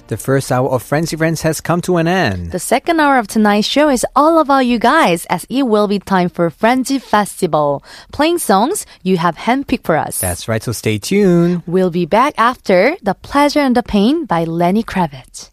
The 0.08 0.16
first 0.16 0.54
hour 0.54 0.70
of 0.70 0.84
Frenzy 0.84 1.18
Friends 1.18 1.42
has 1.42 1.60
come 1.60 1.82
to 1.82 1.98
an 1.98 2.08
end. 2.08 2.52
The 2.52 2.60
second 2.60 3.02
hour 3.02 3.18
of 3.20 3.28
tonight's 3.28 3.68
show 3.68 3.90
is 3.90 4.06
all 4.16 4.40
about 4.40 4.66
you 4.66 4.80
guys 4.80 5.26
as 5.26 5.46
it 5.50 5.64
will 5.64 5.90
be 5.90 6.00
time 6.00 6.30
for 6.30 6.50
Frenzy 6.50 6.98
Festival, 6.98 7.84
playing 8.14 8.38
songs 8.38 8.86
you 9.04 9.18
have 9.18 9.36
handpicked 9.36 9.84
for 9.84 9.98
us. 9.98 10.20
That's 10.20 10.48
right, 10.48 10.64
so 10.64 10.72
stay 10.72 10.98
tuned. 10.98 11.64
We'll 11.68 11.92
be 11.92 12.06
back 12.06 12.36
after 12.38 12.96
The 13.02 13.16
Pleasure 13.16 13.60
and 13.60 13.76
the 13.76 13.84
Pain 13.84 14.24
by 14.24 14.46
Lenny 14.46 14.82
Kravitz. 14.84 15.52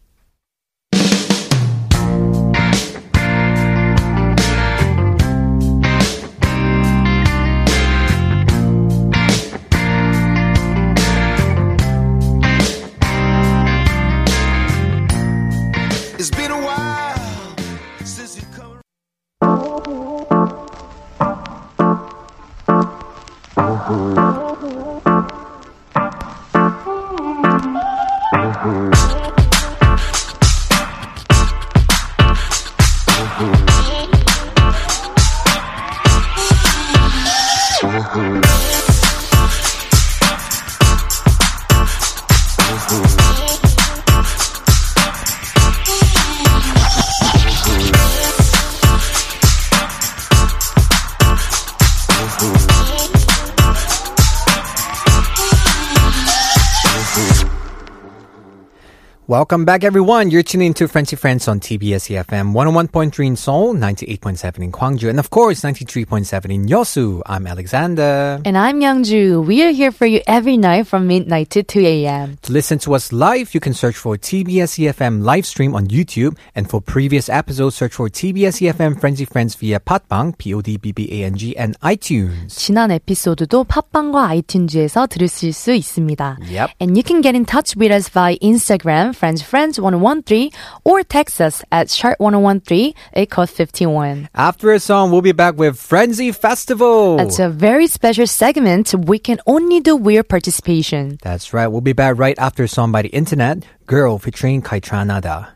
Welcome 59.35 59.65
back, 59.65 59.83
everyone. 59.83 60.31
You're 60.31 60.47
tuning 60.47 60.73
to 60.75 60.87
Frenzy 60.87 61.17
Friends 61.17 61.49
on 61.49 61.59
TBS 61.59 62.07
EFM 62.07 62.53
101.3 62.53 63.27
in 63.27 63.35
Seoul, 63.35 63.75
98.7 63.75 64.63
in 64.63 64.71
Gwangju, 64.71 65.09
and 65.09 65.19
of 65.19 65.29
course, 65.29 65.59
93.7 65.59 66.49
in 66.49 66.67
Yeosu. 66.67 67.21
I'm 67.25 67.45
Alexander. 67.45 68.39
And 68.45 68.57
I'm 68.57 68.79
Youngju. 68.79 69.45
We 69.45 69.61
are 69.63 69.71
here 69.71 69.91
for 69.91 70.05
you 70.05 70.21
every 70.25 70.55
night 70.55 70.87
from 70.87 71.07
midnight 71.07 71.49
to 71.49 71.63
2 71.63 71.81
a.m. 71.81 72.37
To 72.43 72.53
listen 72.53 72.79
to 72.87 72.95
us 72.95 73.11
live, 73.11 73.53
you 73.53 73.59
can 73.59 73.73
search 73.73 73.97
for 73.97 74.15
TBS 74.15 74.79
EFM 74.79 75.21
live 75.21 75.45
stream 75.45 75.75
on 75.75 75.87
YouTube, 75.87 76.37
and 76.55 76.69
for 76.69 76.79
previous 76.79 77.27
episodes, 77.27 77.75
search 77.75 77.95
for 77.95 78.07
TBS 78.07 78.63
EFM 78.63 79.01
Frenzy 79.01 79.25
Friends 79.25 79.55
via 79.55 79.81
Podbbang, 79.81 80.37
P-O-D-B-B-A-N-G, 80.37 81.57
and 81.57 81.77
iTunes. 81.81 82.55
지난 82.55 82.89
에피소드도 82.89 83.65
팟빵과 83.65 84.29
iTunes에서 84.29 85.09
들으실 85.09 85.51
수 85.51 85.73
있습니다. 85.73 86.37
Yep. 86.49 86.71
And 86.79 86.95
you 86.95 87.03
can 87.03 87.19
get 87.19 87.35
in 87.35 87.43
touch 87.43 87.75
with 87.75 87.91
us 87.91 88.07
via 88.07 88.37
Instagram, 88.37 89.13
frenzy 89.25 89.43
friends 89.43 89.79
1013, 89.79 90.51
or 90.83 91.01
text 91.01 91.41
us 91.41 91.63
at 91.71 91.89
sharp 91.89 92.19
1013, 92.19 92.93
it 93.13 93.31
costs 93.31 93.57
51. 93.57 94.29
After 94.35 94.71
a 94.71 94.79
song, 94.79 95.09
we'll 95.09 95.23
be 95.23 95.31
back 95.31 95.55
with 95.57 95.79
Frenzy 95.79 96.31
Festival. 96.31 97.19
It's 97.19 97.39
a 97.39 97.49
very 97.49 97.87
special 97.87 98.27
segment 98.27 98.93
we 98.93 99.17
can 99.17 99.39
only 99.47 99.79
do 99.79 99.95
with 99.95 100.13
your 100.13 100.23
participation. 100.23 101.17
That's 101.23 101.53
right. 101.53 101.67
We'll 101.67 101.81
be 101.81 101.93
back 101.93 102.19
right 102.19 102.37
after 102.37 102.63
a 102.63 102.67
song 102.67 102.91
by 102.91 103.01
the 103.01 103.09
internet, 103.09 103.65
Girl 103.87 104.19
featuring 104.19 104.61
Kaytranada. 104.61 105.54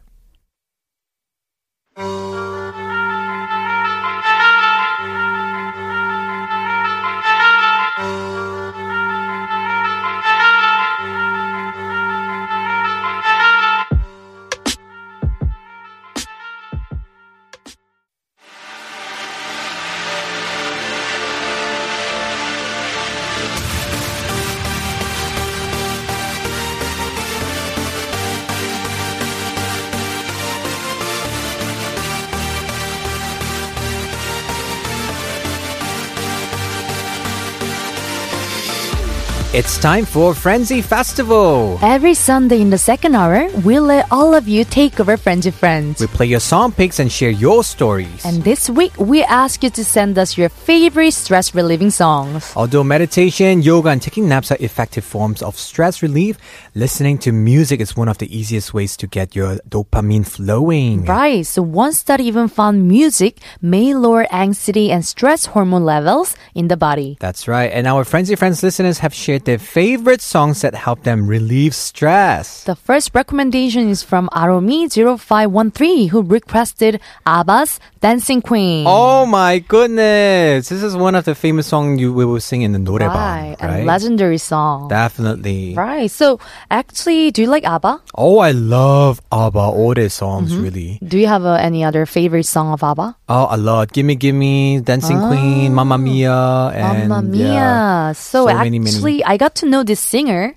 It's 39.60 39.78
time 39.78 40.06
for 40.06 40.34
Frenzy 40.34 40.82
Festival. 40.82 41.78
Every 41.82 42.14
Sunday 42.14 42.62
in 42.62 42.70
the 42.70 42.78
second 42.78 43.14
hour, 43.14 43.50
we'll 43.66 43.84
let 43.84 44.10
all 44.10 44.34
of 44.34 44.48
you 44.48 44.64
take 44.64 45.02
over 45.02 45.18
Frenzy 45.18 45.52
Friends. 45.52 46.00
We 46.00 46.08
play 46.08 46.28
your 46.28 46.40
song 46.40 46.72
picks 46.72 46.98
and 47.00 47.12
share 47.12 47.30
your 47.30 47.66
stories. 47.66 48.24
And 48.24 48.42
this 48.42 48.70
week, 48.70 48.96
we 48.98 49.22
ask 49.24 49.62
you 49.62 49.70
to 49.72 49.84
send 49.84 50.18
us 50.18 50.38
your 50.38 50.48
favorite 50.48 51.12
stress 51.12 51.54
relieving 51.54 51.90
songs. 51.90 52.54
Although 52.56 52.86
meditation, 52.86 53.62
yoga, 53.62 53.90
and 53.90 54.02
taking 54.02 54.30
naps 54.30 54.50
are 54.50 54.58
effective 54.62 55.04
forms 55.04 55.42
of 55.42 55.60
stress 55.60 56.02
relief, 56.02 56.38
listening 56.74 57.18
to 57.18 57.34
music 57.34 57.82
is 57.82 57.98
one 57.98 58.08
of 58.08 58.18
the 58.20 58.34
easiest 58.34 58.74
ways 58.74 58.96
to 58.96 59.08
get 59.08 59.36
your 59.36 59.58
dopamine 59.68 60.26
flowing. 60.26 61.04
Right, 61.04 61.46
so 61.46 61.62
one 61.64 61.92
study 61.92 62.24
even 62.28 62.48
found 62.48 62.88
music 62.88 63.40
may 63.62 63.94
lower 63.94 64.26
anxiety 64.34 64.90
and 64.90 65.04
stress 65.04 65.48
hormone 65.48 65.84
levels 65.84 66.38
in 66.56 66.70
the 66.70 66.78
body. 66.78 67.18
That's 67.20 67.46
right. 67.46 67.74
And 67.74 67.88
our 67.88 68.06
Frenzy 68.06 68.36
Friends 68.38 68.64
listeners 68.64 69.00
have 69.00 69.14
shared 69.14 69.49
their 69.49 69.59
favorite 69.59 70.21
songs 70.21 70.61
that 70.61 70.75
help 70.75 71.03
them 71.05 71.27
relieve 71.27 71.75
stress. 71.75 72.65
The 72.65 72.77
first 72.77 73.15
recommendation 73.15 73.89
is 73.89 74.03
from 74.03 74.29
Aromi0513 74.33 76.11
who 76.11 76.23
requested 76.23 77.01
ABBA's 77.27 77.81
Dancing 78.01 78.43
Queen. 78.43 78.85
Oh 78.87 79.25
my 79.27 79.59
goodness. 79.61 80.69
This 80.69 80.83
is 80.83 80.95
one 80.97 81.15
of 81.15 81.25
the 81.25 81.35
famous 81.35 81.67
songs 81.67 82.01
you 82.01 82.13
we 82.13 82.25
will 82.25 82.41
sing 82.41 82.63
in 82.63 82.73
the 82.73 82.79
노래방. 82.79 83.15
right, 83.17 83.57
Right. 83.61 83.83
a 83.83 83.85
legendary 83.85 84.39
song. 84.39 84.89
Definitely. 84.89 85.75
Right, 85.75 86.11
so 86.11 86.39
actually, 86.71 87.31
do 87.31 87.41
you 87.43 87.49
like 87.49 87.65
ABBA? 87.65 88.01
Oh, 88.15 88.39
I 88.39 88.53
love 88.53 89.21
ABBA, 89.33 89.59
all 89.59 89.95
their 89.95 90.11
songs, 90.11 90.53
Mm-hmm. 90.53 90.63
really. 90.63 90.99
Do 91.03 91.17
you 91.19 91.27
have 91.27 91.45
uh, 91.45 91.55
any 91.57 91.83
other 91.85 92.05
favorite 92.05 92.45
song 92.47 92.73
of 92.73 92.83
ABBA? 92.85 93.17
Oh, 93.29 93.49
a 93.51 93.57
lot. 93.57 93.93
Gimme 93.93 94.17
Gimme, 94.17 94.81
Dancing 94.85 95.17
Queen, 95.29 95.73
Mamma 95.73 95.97
Mia, 95.97 96.69
and 96.77 97.09
Mamma 97.09 97.23
Mia. 97.25 97.49
yeah. 97.49 98.13
so, 98.13 98.47
so 98.47 98.55
many, 98.55 98.79
many. 98.79 98.91
actually, 98.91 99.25
I 99.25 99.37
got 99.40 99.56
to 99.64 99.66
know 99.66 99.82
this 99.88 100.00
singer 100.04 100.54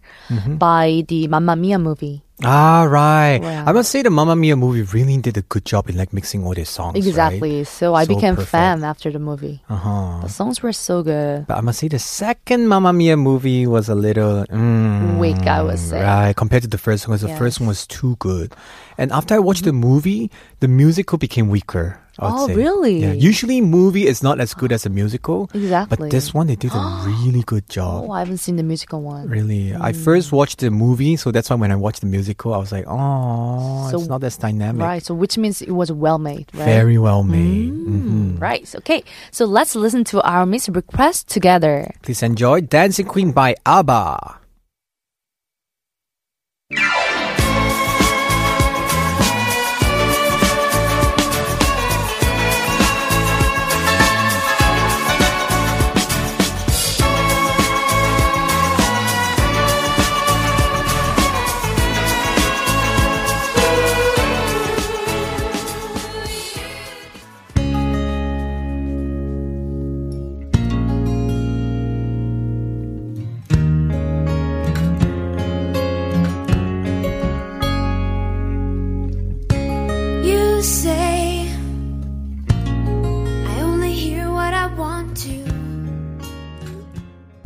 by 0.59 1.05
the 1.09 1.29
Mamma 1.29 1.55
Mia 1.57 1.79
movie. 1.79 2.23
Ah, 2.45 2.83
right. 2.91 3.39
Wow. 3.39 3.65
I 3.67 3.73
must 3.73 3.87
say 3.95 4.03
the 4.03 4.11
Mamma 4.11 4.35
Mia 4.35 4.57
movie 4.59 4.83
really 4.83 5.15
did 5.23 5.37
a 5.39 5.43
good 5.47 5.63
job 5.65 5.87
in 5.89 5.95
like 5.97 6.11
mixing 6.13 6.43
all 6.43 6.55
their 6.59 6.65
songs. 6.67 6.99
Exactly. 6.99 7.63
So 7.63 7.95
I 7.95 8.03
So 8.03 8.15
became 8.19 8.35
perfect. 8.35 8.51
fan 8.51 8.83
after 8.83 9.13
the 9.15 9.23
movie. 9.23 9.63
Uh 9.71 9.77
huh. 9.79 10.21
The 10.27 10.29
songs 10.29 10.59
were 10.59 10.73
so 10.75 11.05
good. 11.07 11.47
But 11.47 11.59
I 11.59 11.61
must 11.63 11.79
say 11.79 11.87
the 11.87 12.03
second 12.03 12.67
Mamma 12.67 12.91
Mia 12.93 13.15
movie 13.17 13.63
was 13.71 13.87
a 13.89 13.95
little 13.95 14.43
mm, 14.51 15.23
Weak, 15.23 15.47
I 15.47 15.63
would 15.63 15.79
say. 15.79 16.03
Right, 16.03 16.35
compared 16.35 16.67
to 16.67 16.69
the 16.69 16.83
first 16.83 17.07
one, 17.07 17.15
because 17.17 17.31
the 17.31 17.37
first 17.39 17.61
one 17.63 17.69
was 17.71 17.87
too 17.87 18.17
good. 18.19 18.51
And 18.99 19.13
after 19.15 19.37
I 19.37 19.39
watched 19.39 19.63
the 19.63 19.73
movie, 19.73 20.27
the 20.59 20.67
musical 20.67 21.19
became 21.23 21.47
weaker. 21.47 22.02
I 22.19 22.27
Mm-hmm. 22.29 22.37
Oh, 22.39 22.47
say. 22.47 22.55
really? 22.55 22.97
Yeah. 23.01 23.13
Usually, 23.13 23.61
movie 23.61 24.07
is 24.07 24.23
not 24.23 24.39
as 24.41 24.53
good 24.55 24.71
as 24.71 24.85
a 24.85 24.91
musical. 24.91 25.49
Exactly. 25.55 25.97
But 25.97 26.11
this 26.11 26.35
one, 26.35 26.47
they 26.47 26.57
did 26.57 26.71
a 26.75 27.03
really 27.25 27.43
good 27.43 27.69
job. 27.71 28.05
Oh, 28.09 28.13
I 28.13 28.21
haven't 28.21 28.39
seen 28.39 28.57
the 28.57 28.63
musical 28.63 29.01
one. 29.01 29.29
Really, 29.29 29.73
I 29.75 29.93
Mm. 29.93 29.97
first 30.05 30.31
watched 30.31 30.59
the 30.61 30.71
movie, 30.71 31.17
so 31.17 31.31
that's 31.33 31.49
why 31.49 31.57
when 31.57 31.73
I 31.73 31.77
watched 31.77 32.01
the 32.03 32.07
musical, 32.07 32.53
I 32.53 32.59
was 32.59 32.71
like, 32.71 32.85
"Oh, 32.87 33.89
So- 33.91 33.99
it's 33.99 34.09
not 34.09 34.23
as 34.25 34.37
dynamic." 34.37 34.83
Right. 34.83 35.03
So 35.05 35.15
which 35.15 35.39
means 35.39 35.63
it 35.63 35.73
was 35.73 35.91
well 35.91 36.19
made, 36.19 36.53
right? 36.53 36.65
Very 36.69 36.99
well 36.99 37.23
made. 37.25 37.73
Mhm. 37.73 38.41
Right. 38.41 38.69
Okay. 38.85 39.05
So 39.31 39.47
let's 39.47 39.75
listen 39.75 40.05
to 40.13 40.21
our 40.23 40.45
Miss 40.45 40.69
request 40.69 41.29
together. 41.29 41.91
Please 42.03 42.23
enjoy 42.23 42.61
"Dancing 42.61 43.07
Queen" 43.07 43.33
by 43.33 43.55
ABBA. 43.65 44.42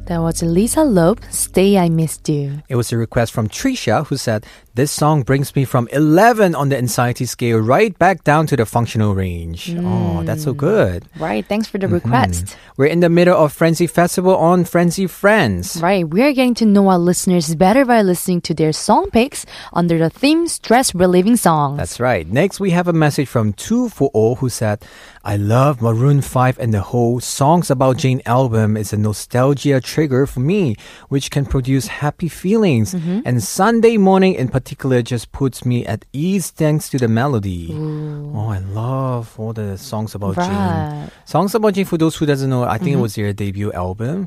That 0.07 0.21
was 0.23 0.41
Lisa 0.43 0.85
Loeb, 0.85 1.19
Stay 1.31 1.77
I 1.79 1.89
Missed 1.89 2.29
You. 2.29 2.63
It 2.69 2.77
was 2.77 2.93
a 2.93 2.97
request 2.97 3.33
from 3.33 3.49
Trisha, 3.49 4.07
who 4.07 4.17
said, 4.17 4.47
"This 4.75 4.93
song 4.93 5.23
brings 5.23 5.55
me 5.57 5.65
from 5.65 5.89
11 5.91 6.55
on 6.55 6.69
the 6.69 6.79
anxiety 6.79 7.27
scale 7.27 7.59
right 7.59 7.91
back 7.99 8.23
down 8.23 8.47
to 8.47 8.57
the 8.57 8.67
functional 8.67 9.17
range." 9.17 9.75
Oh, 9.77 10.23
that's 10.23 10.45
so 10.45 10.53
good. 10.55 11.05
Right. 11.19 11.45
Thanks 11.45 11.67
for 11.67 11.79
the 11.79 11.87
Mm-hmm. 11.87 11.95
request. 12.07 12.57
We're 12.77 12.87
in 12.87 13.01
the 13.01 13.09
middle 13.09 13.37
of 13.37 13.53
Frenzy 13.53 13.89
Festival 13.89 14.37
on 14.37 14.65
Frenzy 14.65 15.09
Friends. 15.09 15.81
Right. 15.83 16.07
We're 16.09 16.33
getting 16.33 16.55
to 16.63 16.67
know 16.67 16.87
our 16.89 16.99
listeners 17.01 17.55
better 17.57 17.85
by 17.85 18.03
listening 18.03 18.43
to 18.43 18.55
their 18.55 18.73
song 18.73 19.11
picks 19.11 19.45
under 19.73 19.99
the 19.99 20.11
theme 20.11 20.47
stress 20.47 20.95
relieving 20.95 21.35
songs. 21.37 21.79
That's 21.79 21.99
right. 21.99 22.29
Next, 22.31 22.61
we 22.61 22.71
have 22.71 22.87
a 22.87 22.93
message 22.93 23.27
from 23.29 23.55
2 23.55 23.89
for 23.89 24.11
All 24.15 24.37
who 24.37 24.49
said, 24.51 24.85
I 25.27 25.35
love 25.35 25.83
Maroon 25.83 26.21
5 26.23 26.61
and 26.61 26.73
the 26.73 26.81
whole 26.83 27.19
Songs 27.19 27.69
About 27.69 27.97
Jane 27.97 28.23
album 28.27 28.77
is 28.77 28.93
a 28.93 28.97
nostalgia 28.97 29.81
trigger 29.81 30.25
for 30.25 30.39
me, 30.39 30.77
which 31.09 31.33
can 31.33 31.45
produce 31.45 31.89
happy 31.89 32.29
feelings. 32.29 32.95
Mm-hmm. 32.95 33.23
And 33.27 33.43
Sunday 33.43 33.97
morning 33.97 34.35
in 34.35 34.47
particular 34.47 35.03
just 35.03 35.33
puts 35.33 35.67
me 35.67 35.85
at 35.85 36.05
ease 36.13 36.51
thanks 36.51 36.89
to 36.91 36.99
the 36.99 37.09
melody. 37.09 37.71
Oh, 37.75 38.47
I 38.51 38.59
love 38.71 39.35
all 39.37 39.53
the 39.53 39.77
songs 39.77 40.15
about 40.15 40.37
Right. 40.37 40.47
Mm-hmm. 40.49 41.01
Jane. 41.01 41.11
Songs 41.25 41.57
About 41.57 41.75
Jane, 41.75 41.87
for 41.87 41.99
those 41.99 42.15
who 42.15 42.25
doesn't 42.25 42.49
know, 42.49 42.63
I 42.63 42.79
think 42.79 42.95
it 42.97 43.01
was 43.01 43.17
their 43.17 43.33
debut 43.33 43.73
album. 43.73 44.27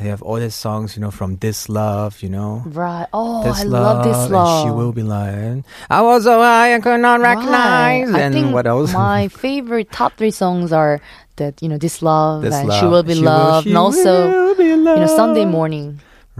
They 0.00 0.08
have 0.08 0.20
all 0.20 0.40
the 0.40 0.50
songs, 0.50 0.96
you 0.96 1.00
know, 1.00 1.12
from 1.12 1.36
This 1.36 1.68
Love, 1.68 2.22
you 2.22 2.28
know. 2.28 2.64
Right. 2.66 3.06
Oh, 3.12 3.44
This 3.44 3.60
I 3.60 3.62
love 3.70 4.02
this 4.02 4.16
and 4.16 4.32
love. 4.32 4.66
She 4.66 4.72
will 4.72 4.90
be 4.90 5.04
lying. 5.04 5.64
I 5.88 6.02
was 6.02 6.24
so 6.24 6.40
high 6.42 6.74
I 6.74 6.80
could 6.80 6.98
not 6.98 7.20
recognize. 7.20 8.08
Right. 8.10 8.18
I 8.20 8.24
And 8.24 8.34
think 8.34 8.52
what 8.52 8.66
else? 8.66 8.92
my 8.92 9.28
favorite 9.46 9.92
top 9.92 10.16
three 10.18 10.32
songs 10.40 10.72
are 10.72 10.94
that 11.40 11.60
you 11.62 11.68
know 11.70 11.78
this 11.86 11.96
love 12.02 12.42
This 12.42 12.54
and 12.56 12.68
Love. 12.68 12.78
she 12.80 12.86
will 12.92 13.04
be 13.04 13.14
She 13.14 13.20
will- 13.20 13.32
loved, 13.32 13.64
she 13.64 13.70
and 13.72 13.78
also 13.84 14.12
will 14.32 14.56
be 14.56 14.68
you 14.72 14.76
know 15.02 15.06
Sunday 15.20 15.44
loved. 15.46 15.54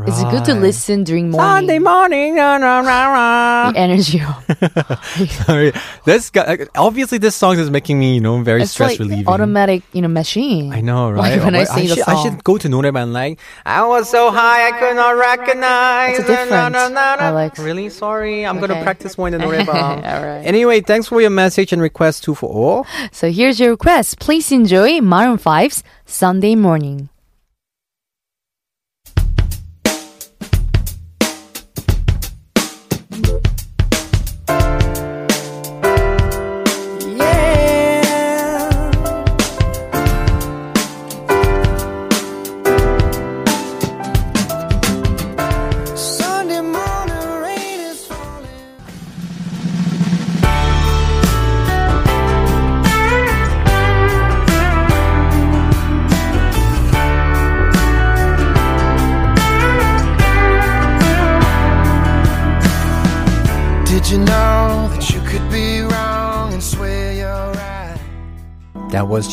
Right. 0.00 0.08
It's 0.08 0.24
good 0.24 0.46
to 0.46 0.54
listen 0.54 1.04
during 1.04 1.28
morning. 1.30 1.46
Sunday 1.46 1.78
morning, 1.78 2.36
the 2.36 3.72
energy. 3.76 4.18
Sorry, 5.44 5.72
this 6.06 6.30
guy, 6.30 6.66
obviously 6.74 7.18
this 7.18 7.36
song 7.36 7.58
is 7.58 7.70
making 7.70 7.98
me, 7.98 8.14
you 8.14 8.20
know, 8.22 8.40
very 8.42 8.62
it's 8.62 8.70
stress 8.70 8.92
like 8.92 8.98
relieving. 9.00 9.28
Automatic, 9.28 9.82
you 9.92 10.00
know, 10.00 10.08
machine. 10.08 10.72
I 10.72 10.80
know, 10.80 11.10
right? 11.10 11.36
Like 11.36 11.44
when 11.44 11.54
I, 11.54 11.60
I 11.60 11.64
sing 11.64 11.76
I 11.76 11.80
the 11.82 11.94
should, 11.96 12.04
song, 12.04 12.16
I 12.16 12.22
should 12.22 12.44
go 12.44 12.56
to 12.56 12.66
Noreban 12.68 13.12
like 13.12 13.40
I 13.66 13.86
was 13.86 14.08
so 14.08 14.30
high 14.30 14.68
I 14.68 14.72
could 14.80 14.96
not 14.96 15.16
recognize. 15.18 16.18
It's 16.18 16.28
a 16.30 16.32
different, 16.32 16.72
na, 16.72 16.88
na. 16.88 17.16
Alex. 17.20 17.58
Really 17.58 17.90
sorry. 17.90 18.46
I'm 18.46 18.56
okay. 18.56 18.68
gonna 18.68 18.82
practice 18.82 19.18
more 19.18 19.28
in 19.28 19.34
the 19.34 19.38
Noreban. 19.44 19.68
all 19.68 20.24
right. 20.24 20.46
Anyway, 20.46 20.80
thanks 20.80 21.08
for 21.08 21.20
your 21.20 21.28
message 21.28 21.74
and 21.74 21.82
request 21.82 22.24
too 22.24 22.34
for 22.34 22.48
all. 22.48 22.86
So 23.12 23.30
here's 23.30 23.60
your 23.60 23.72
request. 23.72 24.18
Please 24.18 24.50
enjoy 24.50 25.02
Maroon 25.02 25.36
5's 25.36 25.84
Sunday 26.06 26.54
Morning. 26.54 27.10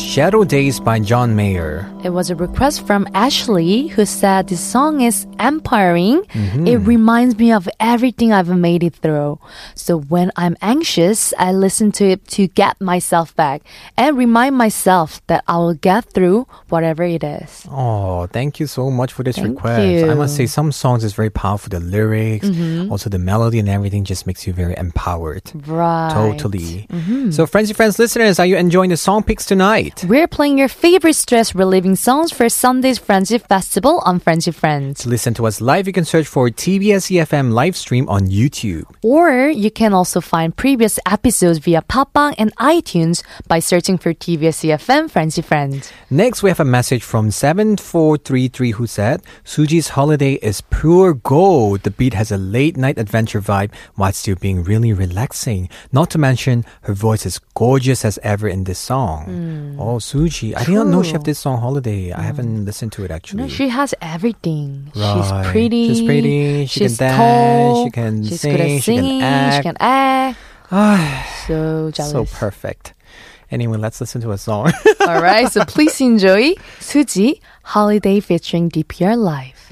Shadow 0.08 0.42
Days 0.42 0.80
by 0.80 1.00
John 1.00 1.36
Mayer. 1.36 1.84
It 2.02 2.10
was 2.10 2.30
a 2.30 2.34
request 2.34 2.86
from 2.86 3.06
Ashley 3.12 3.88
who 3.88 4.06
said 4.06 4.48
this 4.48 4.58
song 4.58 5.02
is 5.02 5.26
empowering. 5.38 6.22
Mm-hmm. 6.32 6.66
It 6.66 6.76
reminds 6.78 7.36
me 7.36 7.52
of 7.52 7.68
everything 7.78 8.32
I've 8.32 8.48
made 8.48 8.82
it 8.82 8.94
through. 8.94 9.38
So 9.74 10.00
when 10.00 10.32
I'm 10.36 10.56
anxious, 10.62 11.34
I 11.38 11.52
listen 11.52 11.92
to 12.00 12.06
it 12.06 12.26
to 12.28 12.46
get 12.48 12.80
myself 12.80 13.36
back 13.36 13.60
and 13.98 14.16
remind 14.16 14.56
myself 14.56 15.20
that 15.26 15.44
I 15.46 15.58
will 15.58 15.74
get 15.74 16.06
through 16.14 16.46
whatever 16.70 17.02
it 17.04 17.22
is. 17.22 17.66
Oh, 17.70 18.26
thank 18.28 18.58
you 18.60 18.66
so 18.66 18.90
much 18.90 19.12
for 19.12 19.22
this 19.22 19.36
Thank 19.36 19.56
request. 19.62 20.04
I 20.06 20.14
must 20.14 20.36
say, 20.36 20.46
some 20.46 20.72
songs 20.72 21.04
is 21.04 21.12
very 21.12 21.30
powerful. 21.30 21.68
The 21.68 21.80
lyrics, 21.80 22.48
Mm-hmm. 22.48 22.90
also 22.90 23.10
the 23.10 23.18
melody 23.18 23.58
and 23.58 23.68
everything 23.68 24.04
just 24.04 24.26
makes 24.26 24.46
you 24.46 24.54
very 24.54 24.74
empowered. 24.78 25.52
Right. 25.68 26.08
Mm-hmm. 26.14 26.38
Totally. 26.38 27.30
So, 27.30 27.44
Friends, 27.46 27.68
and 27.68 27.76
Friends 27.76 27.98
listeners, 27.98 28.38
are 28.40 28.46
you 28.46 28.56
enjoying 28.56 28.88
the 28.88 28.96
song 28.96 29.22
picks 29.22 29.44
tonight? 29.44 29.97
We're 30.04 30.28
playing 30.28 30.58
your 30.58 30.68
favorite 30.68 31.14
stress 31.14 31.56
relieving 31.56 31.96
songs 31.96 32.30
for 32.30 32.48
Sunday's 32.48 32.98
Frenzy 32.98 33.38
Festival 33.38 34.00
on 34.04 34.20
Frenzy 34.20 34.52
Friends. 34.52 35.02
To 35.02 35.08
listen 35.08 35.34
to 35.34 35.46
us 35.46 35.60
live, 35.60 35.88
you 35.88 35.92
can 35.92 36.04
search 36.04 36.26
for 36.26 36.48
TBS 36.50 37.10
EFM 37.10 37.50
live 37.50 37.76
stream 37.76 38.08
on 38.08 38.28
YouTube. 38.28 38.84
Or 39.02 39.48
you 39.48 39.72
can 39.72 39.92
also 39.92 40.20
find 40.20 40.54
previous 40.54 41.00
episodes 41.04 41.58
via 41.58 41.82
Podbbang 41.82 42.36
and 42.38 42.54
iTunes 42.58 43.24
by 43.48 43.58
searching 43.58 43.98
for 43.98 44.14
TBS 44.14 44.70
EFM 44.70 45.10
Frenzy 45.10 45.42
Friends. 45.42 45.92
Next, 46.10 46.44
we 46.44 46.50
have 46.50 46.60
a 46.60 46.64
message 46.64 47.02
from 47.02 47.32
7433 47.32 48.72
who 48.72 48.86
said, 48.86 49.22
Suji's 49.44 49.88
holiday 49.88 50.34
is 50.34 50.60
pure 50.60 51.14
gold. 51.14 51.82
The 51.82 51.90
beat 51.90 52.14
has 52.14 52.30
a 52.30 52.38
late 52.38 52.76
night 52.76 52.98
adventure 52.98 53.40
vibe 53.40 53.72
while 53.96 54.12
still 54.12 54.36
being 54.36 54.62
really 54.62 54.92
relaxing. 54.92 55.68
Not 55.90 56.10
to 56.10 56.18
mention, 56.18 56.64
her 56.82 56.94
voice 56.94 57.26
is 57.26 57.40
gorgeous 57.54 58.04
as 58.04 58.18
ever 58.22 58.46
in 58.46 58.62
this 58.64 58.78
song. 58.78 59.24
Hmm. 59.24 59.87
Oh, 59.88 59.96
Suji. 59.96 60.54
I 60.54 60.64
didn't 60.64 60.90
know 60.90 61.02
she 61.02 61.12
had 61.12 61.24
this 61.24 61.38
song 61.38 61.58
Holiday. 61.60 62.12
I 62.12 62.20
haven't 62.20 62.66
listened 62.66 62.92
to 62.92 63.04
it 63.04 63.10
actually. 63.10 63.42
No, 63.42 63.48
she 63.48 63.68
has 63.68 63.94
everything. 64.02 64.92
Right. 64.94 65.14
She's 65.16 65.50
pretty. 65.52 65.88
She's 65.88 66.02
pretty, 66.02 66.66
she 66.66 66.80
can 66.80 66.88
she's 66.88 66.98
dance, 66.98 67.16
tall, 67.16 67.84
she 67.86 67.90
can 67.90 68.22
she's 68.24 68.40
sing, 68.40 68.52
good 68.52 68.60
at 68.60 68.82
she 68.82 68.94
can 68.96 69.22
act. 69.22 69.56
She 69.56 69.62
can 69.62 69.76
act. 69.80 70.38
Ah, 70.70 71.44
So 71.46 71.90
jealous. 71.90 72.12
so 72.12 72.24
perfect. 72.26 72.92
Anyway, 73.50 73.78
let's 73.78 73.98
listen 74.00 74.20
to 74.20 74.32
a 74.32 74.36
song. 74.38 74.70
All 75.00 75.22
right, 75.22 75.50
so 75.50 75.64
please 75.64 75.98
enjoy 76.02 76.52
Suji 76.80 77.40
Holiday 77.62 78.20
featuring 78.20 78.68
DPR 78.68 79.16
Live. 79.16 79.67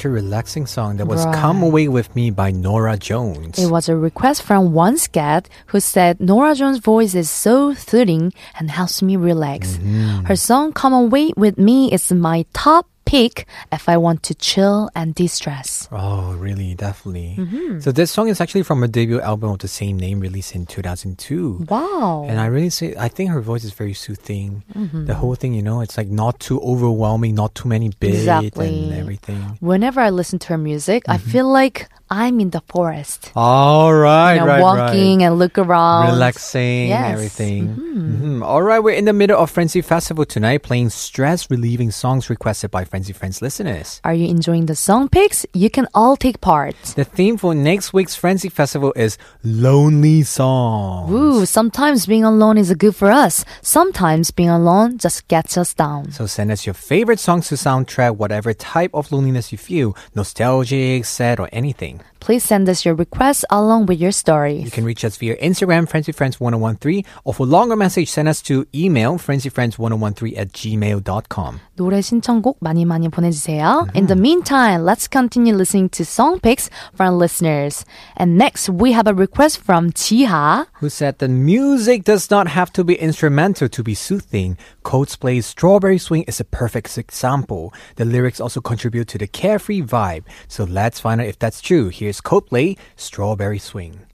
Such 0.00 0.06
a 0.06 0.08
relaxing 0.08 0.64
song 0.64 0.96
that 0.96 1.04
was 1.04 1.26
Right. 1.26 1.34
Come 1.36 1.62
Away 1.62 1.86
With 1.86 2.16
Me 2.16 2.30
by 2.30 2.50
Norah 2.52 2.96
Jones. 2.96 3.58
It 3.58 3.70
was 3.70 3.86
a 3.86 3.94
request 3.94 4.40
from 4.42 4.72
one 4.72 4.96
scat 4.96 5.46
who 5.66 5.78
said 5.78 6.18
Norah 6.20 6.54
Jones' 6.54 6.78
voice 6.78 7.14
is 7.14 7.28
so 7.28 7.74
soothing 7.74 8.32
and 8.58 8.70
helps 8.70 9.02
me 9.02 9.16
relax. 9.16 9.76
Mm-hmm. 9.76 10.24
Her 10.24 10.36
song 10.36 10.72
Come 10.72 10.94
Away 10.94 11.32
With 11.36 11.58
Me 11.58 11.92
is 11.92 12.10
my 12.12 12.46
top 12.54 12.88
pick 13.10 13.46
if 13.72 13.88
I 13.88 13.96
want 13.96 14.22
to 14.30 14.34
chill 14.36 14.88
and 14.94 15.14
de-stress. 15.14 15.88
Oh, 15.90 16.34
really? 16.34 16.74
Definitely. 16.74 17.34
Mm-hmm. 17.38 17.80
So 17.80 17.90
this 17.90 18.10
song 18.12 18.28
is 18.28 18.40
actually 18.40 18.62
from 18.62 18.84
a 18.84 18.88
debut 18.88 19.20
album 19.20 19.50
of 19.50 19.58
the 19.58 19.66
same 19.68 19.98
name 19.98 20.20
released 20.20 20.54
in 20.54 20.64
2002. 20.64 21.66
Wow. 21.68 22.24
And 22.28 22.38
I 22.38 22.46
really 22.46 22.70
say, 22.70 22.94
I 22.96 23.08
think 23.08 23.30
her 23.30 23.40
voice 23.40 23.64
is 23.64 23.72
very 23.72 23.94
soothing. 23.94 24.62
Mm-hmm. 24.78 25.06
The 25.06 25.14
whole 25.14 25.34
thing, 25.34 25.54
you 25.54 25.62
know, 25.62 25.80
it's 25.80 25.96
like 25.98 26.06
not 26.08 26.38
too 26.38 26.60
overwhelming, 26.60 27.34
not 27.34 27.54
too 27.56 27.68
many 27.68 27.90
beats 27.98 28.18
Exactly. 28.18 28.68
and 28.90 28.94
everything. 28.94 29.40
Whenever 29.58 30.00
I 30.00 30.10
listen 30.10 30.38
to 30.40 30.48
her 30.54 30.58
music, 30.58 31.02
I 31.08 31.16
Mm-hmm. 31.18 31.30
feel 31.30 31.48
like 31.52 31.88
I'm 32.12 32.40
in 32.40 32.50
the 32.50 32.62
forest. 32.66 33.30
All 33.36 33.94
right, 33.94 34.34
you 34.34 34.40
know, 34.40 34.46
right, 34.46 34.62
walking 34.62 35.18
right. 35.18 35.26
and 35.26 35.38
look 35.38 35.58
around. 35.58 36.10
Relaxing, 36.14 36.88
Yes. 36.88 37.12
everything. 37.12 37.62
Mhm. 37.76 38.42
All 38.42 38.62
right, 38.62 38.80
we're 38.82 38.96
in 38.98 39.04
the 39.04 39.12
middle 39.12 39.38
of 39.38 39.48
Frenzy 39.50 39.80
Festival 39.80 40.24
tonight, 40.24 40.62
playing 40.64 40.90
stress 40.90 41.48
relieving 41.50 41.90
songs 41.92 42.28
requested 42.28 42.70
by 42.72 42.82
Frenzy 43.00 43.14
Friends 43.14 43.40
listeners. 43.40 43.98
Are 44.04 44.12
you 44.12 44.28
enjoying 44.28 44.66
the 44.66 44.74
song 44.76 45.08
picks? 45.08 45.46
You 45.54 45.70
can 45.70 45.88
all 45.94 46.18
take 46.18 46.42
part. 46.42 46.76
The 46.96 47.04
theme 47.04 47.38
for 47.38 47.54
next 47.54 47.94
week's 47.94 48.14
Frenzy 48.14 48.50
Festival 48.50 48.92
is 48.94 49.16
lonely 49.42 50.22
songs. 50.22 51.10
Ooh, 51.10 51.46
sometimes 51.46 52.04
being 52.04 52.24
alone 52.24 52.58
is 52.58 52.74
good 52.74 52.94
for 52.94 53.10
us. 53.10 53.42
Sometimes 53.62 54.30
being 54.30 54.50
alone 54.50 54.98
just 54.98 55.26
gets 55.28 55.56
us 55.56 55.72
down. 55.72 56.12
So 56.12 56.26
send 56.26 56.52
us 56.52 56.66
your 56.66 56.74
favorite 56.74 57.18
songs 57.18 57.48
to 57.48 57.54
soundtrack 57.54 58.16
whatever 58.16 58.52
type 58.52 58.90
of 58.92 59.10
loneliness 59.10 59.50
you 59.50 59.56
feel, 59.56 59.96
nostalgic, 60.14 61.06
sad, 61.06 61.40
or 61.40 61.48
anything. 61.52 62.02
Please 62.19 62.43
send 62.43 62.67
us 62.67 62.83
your 62.83 62.95
requests 62.95 63.45
along 63.51 63.85
with 63.85 63.99
your 63.99 64.11
stories. 64.11 64.63
You 64.65 64.71
can 64.71 64.83
reach 64.83 65.05
us 65.05 65.15
via 65.17 65.35
Instagram, 65.37 65.85
FrenzyFriends1013, 65.87 67.05
or 67.23 67.33
for 67.35 67.45
longer 67.45 67.75
message, 67.75 68.09
send 68.09 68.27
us 68.27 68.41
to 68.43 68.65
email, 68.73 69.19
FrenzyFriends1013 69.19 70.35
at 70.35 70.51
gmail.com. 70.51 71.59
노래 71.75 72.01
신청곡 72.01 72.57
많이 72.61 72.85
많이 72.85 73.09
보내주세요. 73.09 73.87
In 73.93 74.07
the 74.07 74.15
meantime, 74.15 74.83
let's 74.83 75.07
continue 75.07 75.53
listening 75.53 75.89
to 75.89 76.03
song 76.03 76.39
picks 76.39 76.69
from 76.95 77.19
listeners. 77.19 77.85
And 78.17 78.37
next, 78.37 78.69
we 78.69 78.93
have 78.93 79.05
a 79.07 79.13
request 79.13 79.61
from 79.61 79.91
Jiha. 79.91 80.65
Who 80.81 80.89
said 80.89 81.19
the 81.19 81.27
music 81.27 82.05
does 82.05 82.31
not 82.31 82.47
have 82.47 82.71
to 82.73 82.83
be 82.83 82.95
instrumental 82.95 83.69
to 83.69 83.83
be 83.83 83.93
soothing. 83.93 84.57
Coldplay's 84.83 85.45
Strawberry 85.45 85.99
Swing 85.99 86.23
is 86.23 86.39
a 86.39 86.45
perfect 86.45 86.97
example. 86.97 87.71
The 87.97 88.05
lyrics 88.05 88.39
also 88.39 88.61
contribute 88.61 89.07
to 89.09 89.17
the 89.19 89.27
carefree 89.27 89.81
vibe. 89.81 90.23
So 90.47 90.63
let's 90.63 90.99
find 90.99 91.21
out 91.21 91.27
if 91.27 91.37
that's 91.37 91.61
true. 91.61 91.89
Here's 92.10 92.20
Coldplay, 92.20 92.76
Strawberry 92.96 93.60
Swing. 93.60 94.09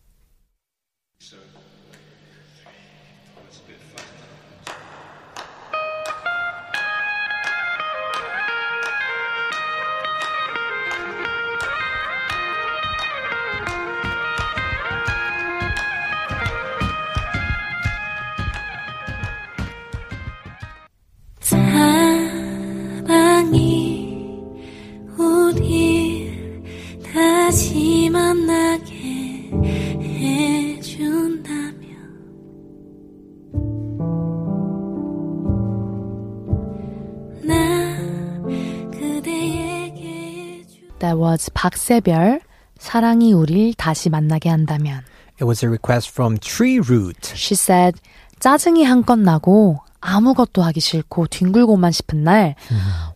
Was 41.36 41.50
박세별. 41.50 42.40
사랑이 42.78 43.34
우릴 43.34 43.74
다시 43.74 44.08
만나게 44.08 44.48
한다면. 44.48 45.02
It 45.34 45.44
was 45.44 45.62
a 45.62 45.68
request 45.68 46.10
from 46.10 46.38
Tree 46.38 46.78
Root. 46.78 47.34
She 47.34 47.52
said, 47.52 48.00
짜증이 48.40 48.84
한껏 48.84 49.18
나고 49.18 49.80
아무것도 50.00 50.62
하기 50.62 50.80
싫고 50.80 51.26
뒹굴고만 51.26 51.92
싶은 51.92 52.24
날, 52.24 52.54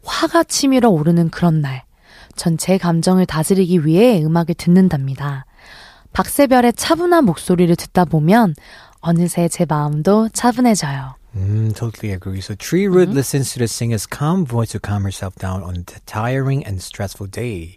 화가 0.04 0.44
치밀어 0.44 0.90
오르는 0.90 1.30
그런 1.30 1.62
날, 1.62 1.84
전제 2.36 2.76
감정을 2.76 3.24
다스리기 3.24 3.86
위해 3.86 4.22
음악을 4.22 4.54
듣는답니다. 4.56 5.46
박세별의 6.12 6.74
차분한 6.74 7.24
목소리를 7.24 7.74
듣다 7.74 8.04
보면 8.04 8.54
어느새 9.00 9.48
제 9.48 9.64
마음도 9.64 10.28
차분해져요. 10.28 11.14
Mm, 11.36 11.74
totally 11.76 12.12
agree. 12.12 12.40
So 12.40 12.54
Tree 12.54 12.88
Root 12.88 13.08
listens 13.10 13.52
to 13.52 13.58
the 13.60 13.68
singer's 13.68 14.06
calm 14.06 14.44
voice 14.44 14.70
to 14.70 14.80
calm 14.80 15.04
herself 15.04 15.36
down 15.36 15.62
on 15.62 15.76
a 15.76 16.00
tiring 16.06 16.64
and 16.66 16.82
stressful 16.82 17.26
day. 17.28 17.76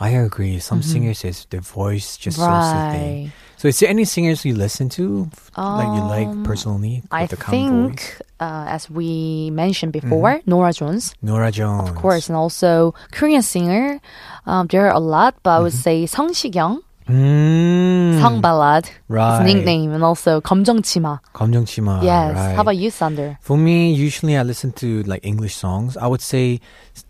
I 0.00 0.10
agree. 0.10 0.58
Some 0.60 0.82
singers 0.82 1.24
is 1.24 1.46
their 1.50 1.60
voice 1.60 2.16
just 2.16 2.36
so 2.38 2.46
soothing. 2.46 3.32
So 3.56 3.66
is 3.66 3.78
there 3.80 3.88
any 3.90 4.04
singers 4.04 4.44
you 4.44 4.54
listen 4.54 4.88
to 4.90 5.28
like 5.56 5.90
you 5.90 6.02
like 6.06 6.28
Um, 6.28 6.44
personally 6.44 7.02
I 7.10 7.26
the 7.26 7.34
think, 7.34 8.22
uh, 8.38 8.66
as 8.70 8.88
we 8.88 9.50
mentioned 9.50 9.90
before, 9.92 10.40
Norah 10.46 10.72
Jones, 10.72 11.14
Norah 11.20 11.50
Jones. 11.50 11.90
of 11.90 11.96
course, 11.96 12.28
and 12.28 12.36
also 12.36 12.94
Korean 13.10 13.42
singer. 13.42 13.98
Um, 14.46 14.68
there 14.70 14.86
are 14.86 14.94
a 14.94 15.00
lot, 15.02 15.34
but 15.42 15.50
I 15.50 15.58
would 15.58 15.74
say 15.74 16.06
Sung 16.06 16.32
Si-kyung, 16.32 16.82
Mm. 17.08 18.20
Sangbalad. 18.20 18.90
Right. 19.08 19.42
His 19.42 19.54
nickname 19.54 19.92
and 19.92 20.04
also 20.04 20.40
검정치마. 20.40 21.20
검정치마. 21.32 22.02
Yes. 22.02 22.34
Right. 22.34 22.54
How 22.54 22.62
about 22.62 22.76
you, 22.76 22.90
Sander? 22.90 23.38
For 23.40 23.56
me, 23.56 23.92
usually 23.92 24.36
I 24.36 24.42
listen 24.42 24.72
to 24.72 25.02
like 25.04 25.24
English 25.24 25.56
songs. 25.56 25.96
I 25.96 26.06
would 26.06 26.20
say 26.20 26.60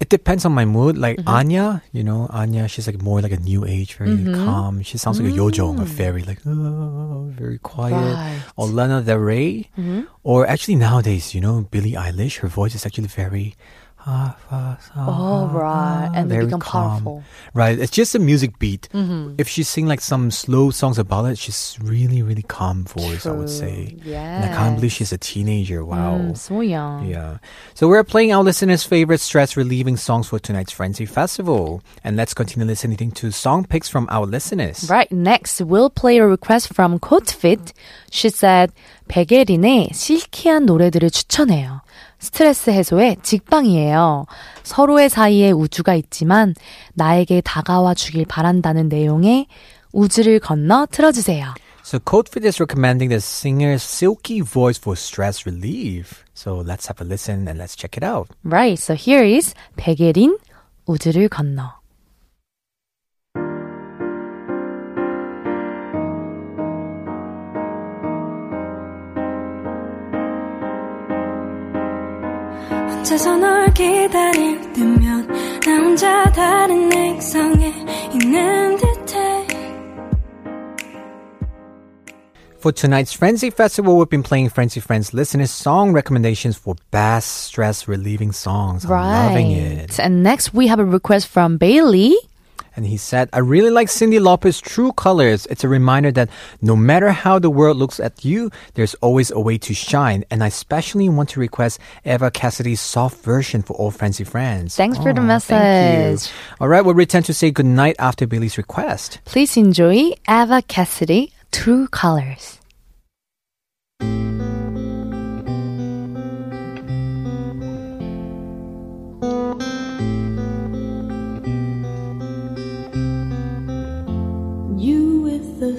it 0.01 0.09
depends 0.09 0.45
on 0.45 0.53
my 0.53 0.65
mood. 0.65 0.97
Like 0.97 1.19
mm-hmm. 1.19 1.29
Enya, 1.29 1.83
you 1.93 2.05
know, 2.05 2.29
Enya, 2.33 2.71
she's 2.71 2.87
like 2.87 3.03
more 3.03 3.21
like 3.21 3.33
a 3.33 3.41
new 3.41 3.65
age, 3.65 3.95
very 3.95 4.11
mm-hmm. 4.11 4.45
calm. 4.45 4.83
She 4.83 4.99
sounds 4.99 5.21
like 5.21 5.33
mm. 5.33 5.35
a 5.35 5.39
yojong, 5.39 5.83
a 5.83 5.87
fairy, 5.87 6.23
like 6.23 6.39
oh, 6.47 7.31
very 7.35 7.59
quiet. 7.59 8.15
Right. 8.15 8.39
Or 8.57 8.69
Lana 8.69 9.03
Del 9.03 9.19
Rey. 9.19 9.71
Mm-hmm. 9.77 10.03
Or 10.23 10.47
actually 10.47 10.77
nowadays, 10.77 11.35
you 11.35 11.41
know, 11.41 11.67
Billie 11.71 11.93
Eilish, 11.93 12.39
her 12.39 12.49
voice 12.49 12.75
is 12.75 12.87
actually 12.87 13.09
very 13.09 13.57
ah, 14.08 14.36
ah, 14.52 14.78
ah, 14.96 15.08
Oh, 15.08 15.48
right. 15.48 16.12
And 16.14 16.30
they 16.30 16.36
very 16.36 16.46
become 16.48 16.60
calm. 16.60 16.90
powerful. 16.92 17.24
Right. 17.54 17.80
It's 17.80 17.92
just 17.92 18.16
a 18.16 18.20
music 18.20 18.60
beat. 18.60 18.90
Mm-hmm. 18.94 19.36
If 19.38 19.48
she 19.48 19.64
sing 19.64 19.88
like 19.88 20.02
some 20.02 20.30
slow 20.30 20.72
songs 20.72 21.00
about 21.00 21.26
it, 21.26 21.38
she's 21.38 21.78
really, 21.82 22.22
really 22.22 22.42
calm 22.44 22.84
voice, 22.84 23.26
I 23.26 23.32
would 23.32 23.50
say. 23.50 23.96
And 24.06 24.44
I 24.44 24.50
can't 24.54 24.76
believe 24.76 24.92
she's 24.92 25.14
a 25.14 25.18
teenager. 25.18 25.86
Wow. 25.86 26.18
Mm, 26.20 26.38
so 26.38 26.60
young. 26.60 27.08
Yeah. 27.08 27.38
So 27.76 27.88
we're 27.88 28.04
playing 28.04 28.34
our 28.34 28.44
listeners' 28.44 28.84
favorite 28.84 29.22
stress 29.22 29.56
relieving 29.56 29.96
songs 29.96 30.28
for 30.28 30.38
tonight's 30.38 30.74
Frenzy 30.74 31.06
Festival. 31.06 31.82
And 32.04 32.18
let's 32.18 32.34
continue 32.34 32.68
listening 32.68 33.12
to 33.12 33.32
song 33.32 33.64
picks 33.66 33.88
from 33.88 34.08
our 34.12 34.26
listeners. 34.26 34.90
Right, 34.90 35.10
next 35.12 35.62
we'll 35.62 35.90
play 35.90 36.18
a 36.20 36.28
request 36.28 36.74
from 36.74 37.00
Coatfit. 37.00 37.72
She 38.12 38.30
said, 38.30 38.72
백예린의 39.08 39.92
실키한 39.94 40.66
노래들을 40.66 41.10
추천해요. 41.12 41.82
스트레스 42.19 42.71
해소의 42.71 43.17
직방이에요. 43.23 44.27
서로의 44.63 45.09
사이에 45.09 45.51
우주가 45.51 45.95
있지만 45.95 46.55
나에게 46.95 47.41
다가와 47.43 47.95
주길 47.95 48.25
바란다는 48.27 48.89
내용의 48.89 49.47
우주를 49.93 50.41
건너 50.41 50.87
틀어주세요. 50.91 51.55
So 51.85 51.99
Codefit 51.99 52.45
is 52.45 52.61
recommending 52.61 53.09
the 53.09 53.17
singer's 53.17 53.83
silky 53.83 54.41
voice 54.43 54.79
for 54.79 54.95
stress 54.95 55.47
relief. 55.47 56.23
So 56.35 56.57
let's 56.57 56.87
have 56.87 57.01
a 57.01 57.09
listen 57.09 57.49
and 57.49 57.59
let's 57.59 57.75
check 57.75 57.97
it 57.97 58.05
out. 58.05 58.29
Right, 58.45 58.79
so 58.79 58.95
here 58.95 59.25
is 59.25 59.55
백예린 59.77 60.39
우주를 60.85 61.29
건너. 61.31 61.78
혼자서 73.08 73.38
널 73.38 73.74
기다릴 73.74 74.74
때면 74.74 75.28
나 75.62 75.78
혼자 75.78 76.32
다른 76.32 76.92
액상에 76.92 77.74
있는 78.14 78.78
듯해 78.78 79.34
For 82.60 82.72
tonight's 82.72 83.12
Frenzy 83.12 83.50
Festival, 83.50 83.98
we've 83.98 84.10
been 84.10 84.24
playing 84.24 84.48
Frenzy 84.48 84.80
Friends 84.80 85.14
listeners' 85.14 85.52
song 85.52 85.92
recommendations 85.92 86.56
for 86.56 86.76
best 86.92 87.44
stress 87.44 87.90
relieving 87.90 88.32
songs. 88.32 88.86
I'm 88.86 88.92
loving 88.92 89.52
it. 89.52 90.00
And 90.00 90.24
next 90.24 90.54
we 90.54 90.68
have 90.68 90.80
a 90.80 90.86
request 90.86 91.28
from 91.28 91.58
Bailey. 91.58 92.16
And 92.79 92.87
he 92.87 92.97
said, 92.97 93.29
I 93.33 93.41
really 93.41 93.71
like 93.71 93.89
Cyndi 93.89 94.21
Lauper's 94.21 94.61
True 94.61 94.93
Colors. 94.93 95.47
It's 95.47 95.65
a 95.65 95.69
reminder 95.69 96.13
that 96.13 96.31
no 96.63 96.77
matter 96.77 97.11
how 97.11 97.41
the 97.41 97.51
world 97.51 97.77
looks 97.77 97.99
at 97.99 98.25
you, 98.25 98.53
there's 98.75 98.95
always 99.03 99.33
a 99.33 99.41
way 99.41 99.59
to 99.59 99.75
shine. 99.75 100.23
And 100.31 100.45
I 100.45 100.47
especially 100.47 101.09
want 101.09 101.29
to 101.31 101.41
request 101.41 101.81
Eva 102.05 102.31
Cassidy's 102.31 102.81
soft 102.81 103.19
version 103.25 103.63
for 103.63 103.75
all 103.75 103.91
Frenzy 103.91 104.23
Friends. 104.23 104.77
Thanks 104.77 104.97
for 104.97 105.13
the 105.13 105.21
Aw, 105.21 105.39
Thank 105.41 105.51
you. 105.51 106.07
message. 106.15 106.33
All 106.61 106.69
right, 106.69 106.85
we'll 106.85 106.95
return 106.95 107.25
to 107.25 107.35
say 107.35 107.51
goodnight 107.51 107.97
after 107.99 108.29
Billy's 108.29 108.57
request. 108.57 109.19
Please 109.25 109.57
enjoy 109.57 110.13
Eva 110.29 110.63
Cassidy, 110.63 111.33
True 111.51 111.89
Colors. 111.89 112.58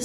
I 0.00 0.04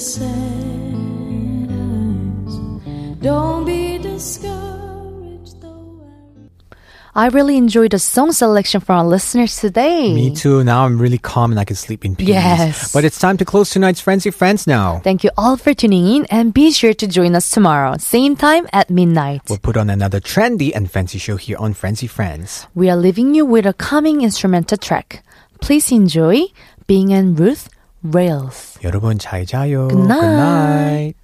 I 7.14 7.28
really 7.28 7.56
enjoyed 7.56 7.92
the 7.92 7.98
song 7.98 8.32
selection 8.32 8.82
from 8.82 8.98
our 8.98 9.06
listeners 9.06 9.56
today. 9.56 10.12
Me 10.12 10.34
too. 10.34 10.62
Now 10.64 10.84
I'm 10.84 10.98
really 10.98 11.16
calm 11.16 11.50
and 11.50 11.58
I 11.58 11.64
can 11.64 11.76
sleep 11.76 12.04
in 12.04 12.14
peace. 12.14 12.28
Yes. 12.28 12.92
But 12.92 13.06
it's 13.06 13.18
time 13.18 13.38
to 13.38 13.46
close 13.46 13.70
tonight's 13.70 14.02
Frenzy 14.02 14.30
Friends 14.30 14.66
now. 14.66 14.98
Thank 14.98 15.24
you 15.24 15.30
all 15.38 15.56
for 15.56 15.72
tuning 15.72 16.06
in 16.06 16.26
and 16.26 16.52
be 16.52 16.72
sure 16.72 16.92
to 16.92 17.06
join 17.06 17.34
us 17.34 17.48
tomorrow, 17.48 17.96
same 17.96 18.36
time 18.36 18.68
at 18.74 18.90
midnight. 18.90 19.48
We'll 19.48 19.60
put 19.60 19.78
on 19.78 19.88
another 19.88 20.20
trendy 20.20 20.72
and 20.76 20.90
fancy 20.90 21.16
show 21.16 21.36
here 21.36 21.56
on 21.56 21.72
Frenzy 21.72 22.06
Friends. 22.06 22.66
We 22.74 22.90
are 22.90 22.96
leaving 22.98 23.34
you 23.34 23.46
with 23.46 23.64
a 23.64 23.72
calming 23.72 24.20
instrumental 24.20 24.76
track. 24.76 25.24
Please 25.62 25.90
enjoy 25.90 26.42
Bing 26.86 27.14
and 27.14 27.40
Ruth 27.40 27.70
Rails. 28.14 28.78
여러분 28.84 29.18
잘 29.18 29.46
자요. 29.46 29.88
Good 29.88 30.06
night. 30.06 30.20
Good 30.20 30.36
night. 30.36 31.16